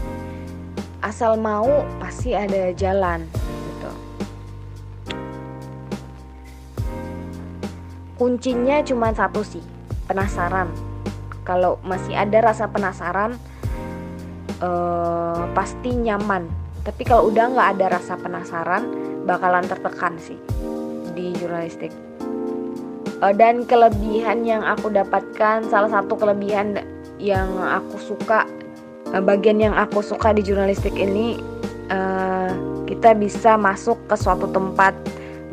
asal 1.01 1.41
mau 1.41 1.85
pasti 1.97 2.37
ada 2.37 2.72
jalan 2.76 3.24
gitu. 3.41 3.91
Kuncinya 8.20 8.85
cuma 8.85 9.12
satu 9.16 9.41
sih, 9.41 9.64
penasaran. 10.05 10.68
Kalau 11.45 11.81
masih 11.81 12.12
ada 12.12 12.53
rasa 12.53 12.68
penasaran, 12.68 13.41
eh, 14.61 15.43
pasti 15.57 15.97
nyaman 15.97 16.61
tapi 16.81 17.05
kalau 17.05 17.28
udah 17.28 17.53
nggak 17.53 17.68
ada 17.76 17.87
rasa 18.01 18.16
penasaran 18.16 18.83
bakalan 19.28 19.64
tertekan 19.68 20.16
sih 20.16 20.41
di 21.12 21.37
jurnalistik 21.37 21.93
uh, 23.20 23.32
dan 23.36 23.64
kelebihan 23.68 24.44
yang 24.44 24.64
aku 24.64 24.92
dapatkan 24.92 25.64
salah 25.68 25.88
satu 25.88 26.16
kelebihan 26.16 26.80
yang 27.20 27.48
aku 27.60 28.00
suka 28.00 28.48
uh, 29.12 29.22
bagian 29.22 29.60
yang 29.60 29.76
aku 29.76 30.00
suka 30.00 30.32
di 30.32 30.44
jurnalistik 30.44 30.96
ini 30.96 31.40
uh, 31.92 32.50
kita 32.84 33.14
bisa 33.14 33.54
masuk 33.54 33.96
ke 34.10 34.16
suatu 34.18 34.50
tempat 34.50 34.96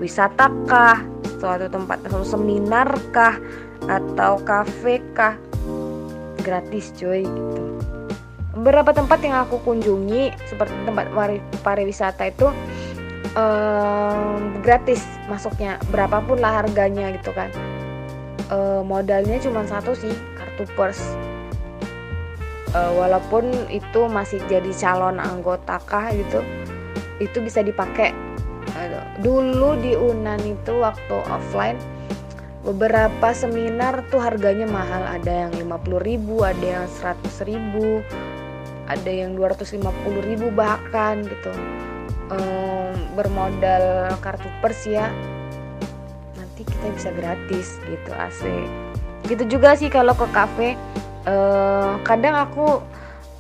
wisata 0.02 0.50
kah 0.66 1.00
suatu 1.38 1.70
tempat 1.70 2.02
suatu 2.10 2.26
seminar 2.26 2.90
kah 3.14 3.38
atau 3.86 4.42
kafe 4.42 5.00
kah. 5.14 5.38
Gratis 6.42 6.96
cuy 6.96 7.28
gitu. 7.28 7.64
Beberapa 8.58 8.90
tempat 8.96 9.22
yang 9.22 9.46
aku 9.46 9.62
kunjungi 9.62 10.34
seperti 10.50 10.74
tempat 10.88 11.12
pariwisata 11.62 12.24
itu 12.32 12.48
um, 13.36 14.56
gratis 14.62 15.04
masuknya 15.28 15.82
berapapun 15.92 16.40
lah 16.40 16.64
harganya 16.64 17.12
gitu 17.18 17.34
kan. 17.34 17.52
Uh, 18.48 18.80
modalnya 18.86 19.36
cuma 19.44 19.68
satu 19.68 19.92
sih 19.92 20.14
kartu 20.40 20.64
pers 20.80 21.04
uh, 22.72 22.96
walaupun 22.96 23.52
itu 23.68 24.08
masih 24.08 24.40
jadi 24.48 24.72
calon 24.72 25.20
anggota 25.20 25.84
kah 25.84 26.08
gitu 26.16 26.40
itu 27.20 27.42
bisa 27.42 27.66
dipakai. 27.66 28.14
Dulu 29.18 29.82
di 29.82 29.98
Unan 29.98 30.38
itu 30.46 30.78
waktu 30.78 31.18
offline 31.26 31.82
beberapa 32.62 33.34
seminar 33.34 34.06
tuh 34.14 34.22
harganya 34.22 34.70
mahal. 34.70 35.02
Ada 35.18 35.50
yang 35.50 35.52
50.000 35.66 36.22
ada 36.46 36.68
yang 36.86 36.86
100.000 36.86 38.38
ada 38.88 39.12
yang 39.12 39.36
250 39.36 39.84
ribu 40.24 40.48
bahkan 40.56 41.20
gitu 41.28 41.52
um, 42.32 42.94
bermodal 43.14 44.16
kartu 44.24 44.50
pers 44.60 44.84
ya. 44.88 45.12
Nanti 46.36 46.68
kita 46.68 46.88
bisa 46.94 47.10
gratis 47.14 47.78
gitu 47.88 48.12
asik 48.16 48.88
gitu 49.28 49.44
juga 49.60 49.76
sih 49.76 49.92
kalau 49.92 50.16
ke 50.16 50.26
kafe. 50.32 50.80
Uh, 51.28 52.00
kadang 52.08 52.40
aku 52.40 52.80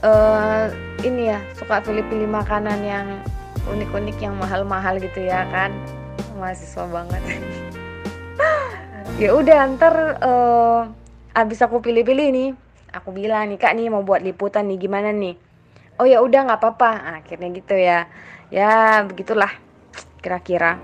uh, 0.04 0.68
ini 1.08 1.32
ya 1.32 1.40
suka 1.56 1.80
pilih-pilih 1.80 2.28
makanan 2.28 2.84
yang 2.84 3.08
unik-unik 3.72 4.20
yang 4.20 4.36
mahal-mahal 4.36 5.00
gitu 5.00 5.24
ya 5.24 5.48
kan. 5.50 5.72
Mahasiswa 6.38 6.86
banget. 6.92 7.24
Ya 9.18 9.34
udah 9.34 9.66
ntar 9.74 10.22
uh, 10.22 10.86
abis 11.34 11.66
aku 11.66 11.82
pilih-pilih 11.82 12.30
nih 12.30 12.50
aku 12.94 13.10
bilang 13.10 13.50
nih 13.50 13.58
kak 13.58 13.74
nih 13.74 13.90
mau 13.90 14.06
buat 14.06 14.22
liputan 14.22 14.70
nih 14.70 14.78
gimana 14.78 15.10
nih? 15.10 15.34
Oh 15.98 16.06
ya 16.06 16.22
udah 16.22 16.46
nggak 16.46 16.62
apa-apa. 16.62 16.92
Nah, 17.02 17.16
akhirnya 17.26 17.50
gitu 17.50 17.74
ya 17.74 18.06
ya 18.54 19.04
begitulah 19.04 19.52
kira-kira 20.22 20.80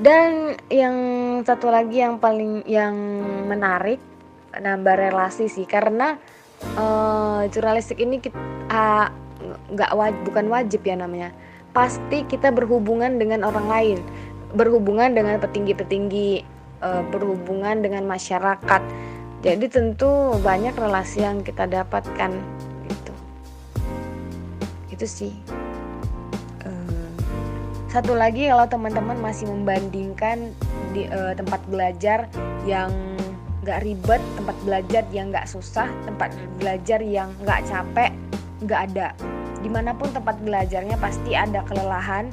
dan 0.00 0.56
yang 0.68 0.96
satu 1.44 1.72
lagi 1.72 2.04
yang 2.04 2.20
paling 2.20 2.64
yang 2.68 2.96
menarik 3.48 4.00
nambah 4.56 4.96
relasi 4.96 5.48
sih 5.48 5.68
karena 5.68 6.16
uh, 6.76 7.44
jurnalistik 7.52 8.00
ini 8.00 8.20
kita 8.20 8.36
uh, 8.72 9.08
nggak 9.72 9.92
waj 9.92 10.14
bukan 10.24 10.46
wajib 10.48 10.80
ya 10.84 10.96
namanya 10.96 11.30
pasti 11.76 12.24
kita 12.24 12.52
berhubungan 12.52 13.20
dengan 13.20 13.44
orang 13.44 13.68
lain 13.68 13.98
berhubungan 14.56 15.12
dengan 15.12 15.36
petinggi-petinggi 15.40 16.44
uh, 16.80 17.04
berhubungan 17.12 17.84
dengan 17.84 18.08
masyarakat 18.08 18.80
jadi 19.46 19.70
tentu 19.70 20.34
banyak 20.42 20.74
relasi 20.74 21.22
yang 21.22 21.44
kita 21.44 21.70
dapatkan 21.70 22.34
itu. 22.88 23.14
Itu 24.90 25.06
sih. 25.06 25.38
Satu 27.96 28.12
lagi 28.12 28.44
kalau 28.44 28.68
teman-teman 28.68 29.16
masih 29.24 29.48
membandingkan 29.48 30.52
di 30.92 31.08
uh, 31.08 31.32
tempat 31.32 31.64
belajar 31.64 32.28
yang 32.68 32.92
nggak 33.64 33.80
ribet, 33.88 34.20
tempat 34.36 34.52
belajar 34.68 35.00
yang 35.16 35.32
nggak 35.32 35.48
susah, 35.48 35.88
tempat 36.04 36.28
belajar 36.60 37.00
yang 37.00 37.32
nggak 37.40 37.64
capek, 37.64 38.12
nggak 38.60 38.80
ada. 38.92 39.16
Di 39.64 39.72
mana 39.72 39.96
pun 39.96 40.12
tempat 40.12 40.36
belajarnya 40.44 41.00
pasti 41.00 41.32
ada 41.32 41.64
kelelahan, 41.64 42.28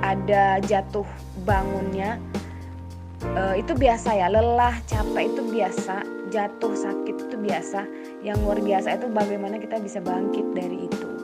ada 0.00 0.56
jatuh 0.64 1.04
bangunnya. 1.44 2.16
Uh, 3.36 3.52
itu 3.60 3.76
biasa 3.76 4.16
ya, 4.16 4.32
lelah, 4.32 4.80
capek 4.88 5.28
itu 5.28 5.44
biasa 5.44 6.08
jatuh 6.32 6.72
sakit 6.72 7.28
itu 7.28 7.36
biasa 7.36 7.84
yang 8.24 8.40
luar 8.40 8.64
biasa 8.64 8.96
itu 8.96 9.12
bagaimana 9.12 9.60
kita 9.60 9.76
bisa 9.76 10.00
bangkit 10.00 10.56
dari 10.56 10.88
itu 10.88 11.21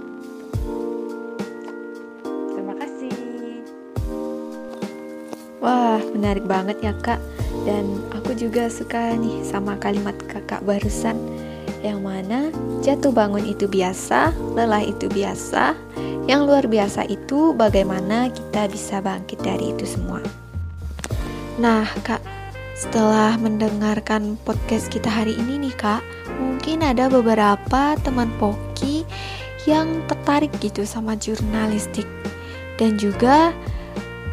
wah 5.62 6.00
menarik 6.14 6.44
banget 6.46 6.78
ya 6.82 6.94
kak. 7.02 7.20
Dan 7.66 8.00
aku 8.14 8.32
juga 8.34 8.70
suka 8.72 9.14
nih 9.18 9.44
sama 9.44 9.76
kalimat 9.76 10.16
kakak 10.30 10.64
barusan 10.64 11.18
yang 11.84 12.02
mana 12.02 12.50
jatuh 12.82 13.14
bangun 13.14 13.44
itu 13.46 13.70
biasa 13.70 14.34
lelah 14.54 14.82
itu 14.82 15.06
biasa. 15.10 15.74
Yang 16.28 16.40
luar 16.44 16.64
biasa 16.68 17.08
itu 17.08 17.56
bagaimana 17.56 18.28
kita 18.28 18.68
bisa 18.68 19.00
bangkit 19.00 19.40
dari 19.40 19.72
itu 19.72 19.88
semua. 19.88 20.20
Nah 21.56 21.88
kak 22.04 22.20
setelah 22.78 23.34
mendengarkan 23.42 24.38
podcast 24.46 24.86
kita 24.86 25.10
hari 25.10 25.34
ini 25.34 25.66
nih 25.66 25.74
kak, 25.74 25.98
mungkin 26.38 26.86
ada 26.86 27.10
beberapa 27.10 27.98
teman 28.06 28.30
Poki 28.38 29.02
yang 29.66 30.06
tertarik 30.06 30.54
gitu 30.62 30.86
sama 30.86 31.18
jurnalistik. 31.18 32.06
Dan 32.78 32.94
juga 32.94 33.50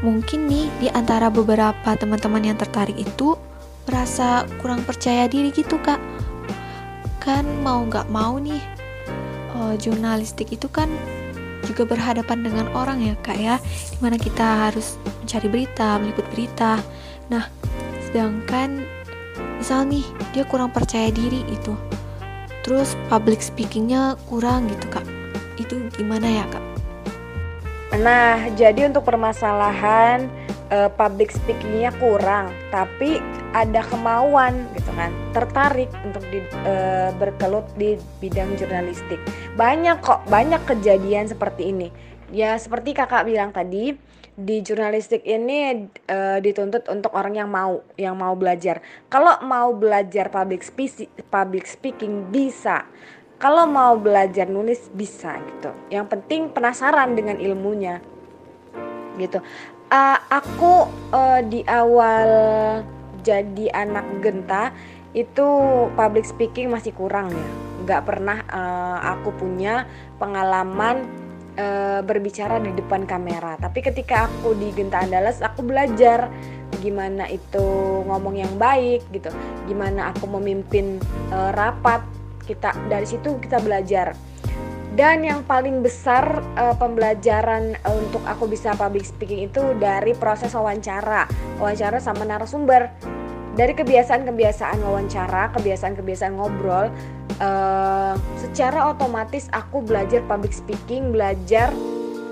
mungkin 0.05 0.45
nih 0.45 0.69
di 0.77 0.87
antara 0.93 1.33
beberapa 1.33 1.97
teman-teman 1.97 2.53
yang 2.53 2.57
tertarik 2.61 2.93
itu 2.93 3.33
merasa 3.89 4.45
kurang 4.61 4.85
percaya 4.85 5.25
diri 5.25 5.49
gitu 5.49 5.81
kak. 5.81 5.97
Kan 7.17 7.49
mau 7.65 7.81
nggak 7.81 8.05
mau 8.13 8.37
nih 8.37 8.61
uh, 9.57 9.73
jurnalistik 9.81 10.53
itu 10.53 10.69
kan 10.69 10.85
juga 11.65 11.89
berhadapan 11.89 12.45
dengan 12.45 12.69
orang 12.77 13.01
ya 13.01 13.17
kak 13.25 13.37
ya. 13.41 13.57
Di 13.65 13.97
mana 13.97 14.21
kita 14.21 14.69
harus 14.69 15.01
mencari 15.25 15.49
berita 15.49 15.97
meliput 15.97 16.25
berita. 16.29 16.77
Nah 17.33 17.49
sedangkan 18.05 18.85
misal 19.57 19.89
nih 19.89 20.05
dia 20.37 20.45
kurang 20.45 20.69
percaya 20.69 21.09
diri 21.09 21.41
itu 21.49 21.73
terus 22.61 22.97
public 23.09 23.41
speakingnya 23.41 24.17
kurang 24.29 24.69
gitu 24.69 24.85
kak. 24.93 25.05
Itu 25.57 25.89
gimana 25.97 26.29
ya 26.29 26.45
kak? 26.49 26.64
Nah, 27.95 28.51
jadi 28.59 28.91
untuk 28.91 29.07
permasalahan 29.07 30.27
uh, 30.67 30.91
public 30.99 31.31
speakingnya 31.31 31.95
kurang, 31.95 32.51
tapi 32.67 33.23
ada 33.55 33.79
kemauan 33.87 34.67
gitu 34.75 34.91
kan, 34.99 35.15
tertarik 35.31 35.87
untuk 36.03 36.19
di, 36.27 36.43
uh, 36.67 37.15
berkelut 37.15 37.63
di 37.79 37.95
bidang 38.19 38.59
jurnalistik. 38.59 39.17
Banyak 39.55 40.03
kok, 40.03 40.27
banyak 40.27 40.59
kejadian 40.67 41.31
seperti 41.31 41.71
ini. 41.71 41.87
Ya 42.35 42.59
seperti 42.59 42.91
kakak 42.91 43.23
bilang 43.29 43.55
tadi, 43.55 43.95
di 44.35 44.57
jurnalistik 44.59 45.23
ini 45.23 45.87
uh, 46.11 46.43
dituntut 46.43 46.91
untuk 46.91 47.15
orang 47.15 47.39
yang 47.39 47.47
mau, 47.47 47.79
yang 47.95 48.19
mau 48.19 48.35
belajar. 48.35 48.83
Kalau 49.07 49.39
mau 49.47 49.71
belajar 49.71 50.27
public 50.27 50.67
speaking, 50.67 51.07
public 51.31 51.63
speaking 51.63 52.27
bisa 52.27 52.83
kalau 53.35 53.67
mau 53.67 53.99
belajar 53.99 54.47
nulis 54.47 54.87
bisa 54.95 55.35
gitu. 55.43 55.71
Yang 55.91 56.05
penting 56.17 56.41
penasaran 56.51 57.13
dengan 57.13 57.37
ilmunya 57.39 57.99
gitu. 59.19 59.39
Uh, 59.91 60.17
aku 60.27 60.89
uh, 61.13 61.39
di 61.45 61.61
awal 61.69 62.27
jadi 63.21 63.65
anak 63.73 64.05
genta 64.21 64.73
itu 65.15 65.47
public 65.95 66.27
speaking 66.27 66.73
masih 66.73 66.91
kurang 66.91 67.31
ya. 67.31 67.47
Nggak 67.85 68.01
pernah 68.03 68.37
uh, 68.49 68.97
aku 69.15 69.31
punya 69.35 69.85
pengalaman 70.17 71.05
uh, 71.55 72.01
berbicara 72.03 72.59
di 72.59 72.73
depan 72.75 73.07
kamera. 73.07 73.55
Tapi 73.61 73.79
ketika 73.85 74.27
aku 74.27 74.57
di 74.57 74.73
Genta 74.75 75.05
Andalas 75.05 75.39
aku 75.39 75.63
belajar 75.63 76.27
gimana 76.83 77.29
itu 77.31 77.65
ngomong 78.09 78.35
yang 78.35 78.53
baik 78.59 79.05
gitu. 79.13 79.31
Gimana 79.69 80.11
aku 80.11 80.27
memimpin 80.27 80.99
uh, 81.31 81.53
rapat 81.55 82.03
kita 82.45 82.71
dari 82.87 83.09
situ 83.09 83.41
kita 83.41 83.57
belajar. 83.59 84.13
Dan 84.95 85.27
yang 85.27 85.43
paling 85.43 85.83
besar 85.83 86.39
uh, 86.55 86.71
pembelajaran 86.79 87.75
uh, 87.83 87.95
untuk 87.99 88.23
aku 88.23 88.47
bisa 88.47 88.71
public 88.79 89.03
speaking 89.03 89.43
itu 89.43 89.75
dari 89.75 90.15
proses 90.15 90.55
wawancara. 90.55 91.27
Wawancara 91.59 91.99
sama 91.99 92.23
narasumber. 92.23 92.87
Dari 93.59 93.75
kebiasaan-kebiasaan 93.75 94.79
wawancara 94.83 95.51
kebiasaan-kebiasaan 95.51 96.39
ngobrol 96.39 96.91
uh, 97.39 98.15
secara 98.39 98.91
otomatis 98.91 99.47
aku 99.51 99.83
belajar 99.83 100.23
public 100.27 100.51
speaking 100.51 101.11
belajar 101.11 101.71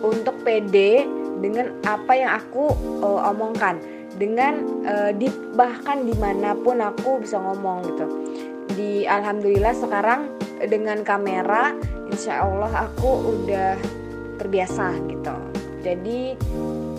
untuk 0.03 0.35
pede 0.43 1.07
dengan 1.43 1.75
apa 1.83 2.11
yang 2.15 2.31
aku 2.31 2.71
uh, 3.03 3.27
omongkan. 3.35 3.79
Dengan 4.15 4.83
uh, 4.87 5.11
di 5.11 5.27
bahkan 5.59 6.07
di 6.07 6.15
mana 6.15 6.55
pun 6.55 6.79
aku 6.79 7.19
bisa 7.19 7.43
ngomong 7.43 7.91
gitu 7.91 8.05
di 8.73 9.05
alhamdulillah 9.05 9.73
sekarang 9.77 10.33
dengan 10.65 11.01
kamera 11.01 11.73
insya 12.09 12.45
Allah 12.45 12.89
aku 12.89 13.09
udah 13.33 13.77
terbiasa 14.37 14.93
gitu. 15.09 15.35
Jadi 15.83 16.37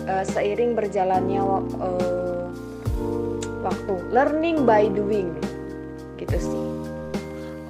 uh, 0.05 0.23
seiring 0.23 0.77
berjalannya 0.77 1.41
uh, 1.41 2.47
waktu 3.65 3.93
learning 4.13 4.63
by 4.63 4.85
doing 4.91 5.33
gitu 6.21 6.37
sih. 6.37 6.63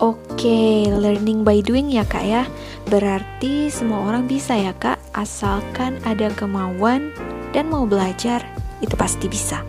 Oke, 0.04 0.92
learning 0.92 1.48
by 1.48 1.64
doing 1.64 1.88
ya 1.88 2.04
kak 2.04 2.26
ya. 2.28 2.44
Berarti 2.92 3.72
semua 3.72 4.06
orang 4.06 4.30
bisa 4.30 4.54
ya 4.54 4.76
kak 4.78 5.02
Asalkan 5.16 5.98
ada 6.06 6.30
kemauan 6.36 7.16
dan 7.56 7.72
mau 7.72 7.88
belajar 7.88 8.44
Itu 8.84 9.00
pasti 9.00 9.32
bisa. 9.32 9.64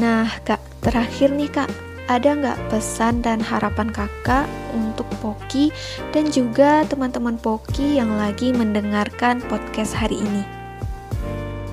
Nah 0.00 0.32
kak, 0.40 0.58
terakhir 0.80 1.36
nih 1.36 1.52
kak 1.52 1.87
ada 2.08 2.32
nggak 2.32 2.58
pesan 2.72 3.20
dan 3.20 3.38
harapan 3.38 3.92
kakak 3.92 4.48
untuk 4.72 5.04
Poki 5.20 5.68
dan 6.16 6.32
juga 6.32 6.82
teman-teman 6.88 7.36
Poki 7.36 8.00
yang 8.00 8.16
lagi 8.16 8.50
mendengarkan 8.50 9.44
podcast 9.44 9.92
hari 9.92 10.16
ini? 10.16 10.42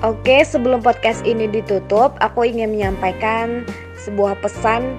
Oke, 0.04 0.44
sebelum 0.44 0.84
podcast 0.84 1.24
ini 1.24 1.48
ditutup, 1.48 2.12
aku 2.20 2.44
ingin 2.44 2.68
menyampaikan 2.68 3.64
sebuah 4.04 4.36
pesan 4.44 4.92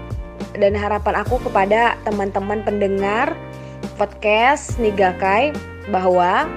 dan 0.58 0.74
harapan 0.74 1.22
aku 1.22 1.38
kepada 1.46 1.94
teman-teman 2.02 2.66
pendengar 2.66 3.38
podcast 4.02 4.82
Nigakai 4.82 5.54
bahwa 5.94 6.50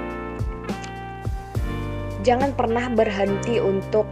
jangan 2.24 2.56
pernah 2.56 2.88
berhenti 2.88 3.60
untuk 3.60 4.08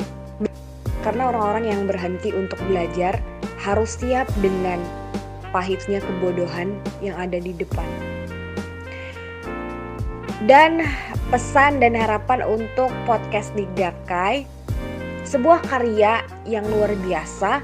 karena 1.00 1.32
orang-orang 1.32 1.64
yang 1.72 1.82
berhenti 1.88 2.36
untuk 2.36 2.60
belajar 2.68 3.16
harus 3.68 4.00
siap 4.00 4.24
dengan 4.40 4.80
pahitnya 5.52 6.00
kebodohan 6.00 6.72
yang 7.04 7.20
ada 7.20 7.36
di 7.36 7.52
depan. 7.52 7.88
Dan 10.48 10.80
pesan 11.28 11.82
dan 11.82 11.92
harapan 11.92 12.40
untuk 12.46 12.88
podcast 13.04 13.52
Digakai, 13.52 14.48
sebuah 15.28 15.60
karya 15.68 16.24
yang 16.48 16.64
luar 16.64 16.96
biasa 16.96 17.60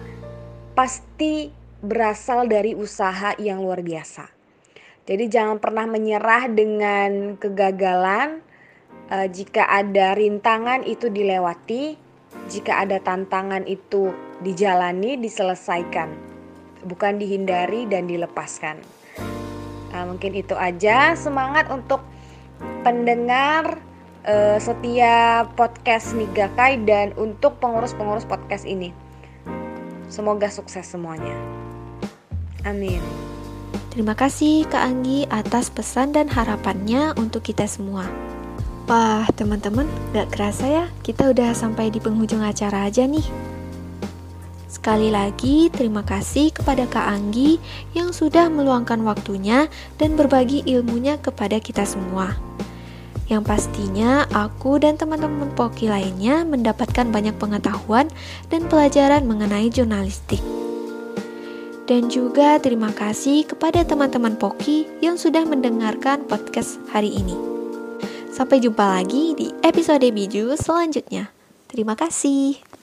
pasti 0.77 1.49
berasal 1.81 2.45
dari 2.51 2.77
usaha 2.77 3.33
yang 3.41 3.65
luar 3.65 3.81
biasa. 3.81 4.29
Jadi 5.05 5.25
jangan 5.29 5.61
pernah 5.61 5.85
menyerah 5.89 6.49
dengan 6.49 7.37
kegagalan. 7.37 8.41
Uh, 9.05 9.29
jika 9.29 9.69
ada 9.69 10.17
rintangan 10.17 10.81
itu 10.89 11.13
dilewati, 11.13 11.93
jika 12.49 12.89
ada 12.89 12.97
tantangan 13.05 13.69
itu 13.69 14.11
dijalani, 14.43 15.21
diselesaikan, 15.21 16.11
bukan 16.89 17.21
dihindari 17.21 17.87
dan 17.87 18.11
dilepaskan. 18.11 18.83
Nah, 19.95 20.11
mungkin 20.11 20.35
itu 20.35 20.59
aja 20.59 21.15
semangat 21.15 21.71
untuk 21.71 22.03
pendengar 22.83 23.79
uh, 24.27 24.59
setia 24.59 25.47
podcast 25.55 26.19
Nigakai 26.19 26.83
dan 26.83 27.15
untuk 27.15 27.63
pengurus-pengurus 27.63 28.27
podcast 28.27 28.67
ini. 28.67 28.91
Semoga 30.11 30.51
sukses 30.51 30.85
semuanya. 30.87 31.35
Amin. 32.67 33.01
Terima 33.95 34.19
kasih 34.19 34.67
Kak 34.67 34.83
Anggi 34.83 35.23
atas 35.31 35.71
pesan 35.71 36.11
dan 36.11 36.27
harapannya 36.27 37.15
untuk 37.15 37.47
kita 37.47 37.71
semua. 37.71 38.03
Wah, 38.91 39.25
teman-teman, 39.33 39.89
gak 40.13 40.35
kerasa 40.35 40.67
ya, 40.67 40.85
kita 41.07 41.31
udah 41.33 41.57
sampai 41.57 41.89
di 41.89 42.03
penghujung 42.03 42.43
acara 42.43 42.91
aja 42.91 43.07
nih. 43.09 43.54
Sekali 44.75 45.15
lagi, 45.15 45.71
terima 45.71 46.03
kasih 46.03 46.51
kepada 46.51 46.91
Kak 46.91 47.07
Anggi 47.07 47.63
yang 47.95 48.11
sudah 48.11 48.51
meluangkan 48.51 49.07
waktunya 49.07 49.71
dan 50.03 50.19
berbagi 50.19 50.67
ilmunya 50.67 51.15
kepada 51.23 51.63
kita 51.63 51.87
semua. 51.87 52.35
Yang 53.31 53.43
pastinya, 53.47 54.27
aku 54.35 54.83
dan 54.83 54.99
teman-teman 54.99 55.55
Poki 55.55 55.87
lainnya 55.87 56.43
mendapatkan 56.43 57.07
banyak 57.07 57.39
pengetahuan 57.39 58.11
dan 58.51 58.67
pelajaran 58.67 59.23
mengenai 59.25 59.71
jurnalistik. 59.71 60.43
Dan 61.87 62.11
juga 62.11 62.59
terima 62.59 62.91
kasih 62.91 63.47
kepada 63.47 63.87
teman-teman 63.87 64.35
Poki 64.35 64.91
yang 64.99 65.15
sudah 65.15 65.47
mendengarkan 65.47 66.27
podcast 66.27 66.83
hari 66.91 67.15
ini. 67.15 67.39
Sampai 68.35 68.59
jumpa 68.59 68.83
lagi 68.83 69.39
di 69.39 69.55
episode 69.63 70.03
Biju 70.03 70.59
selanjutnya. 70.59 71.31
Terima 71.71 71.95
kasih. 71.95 72.74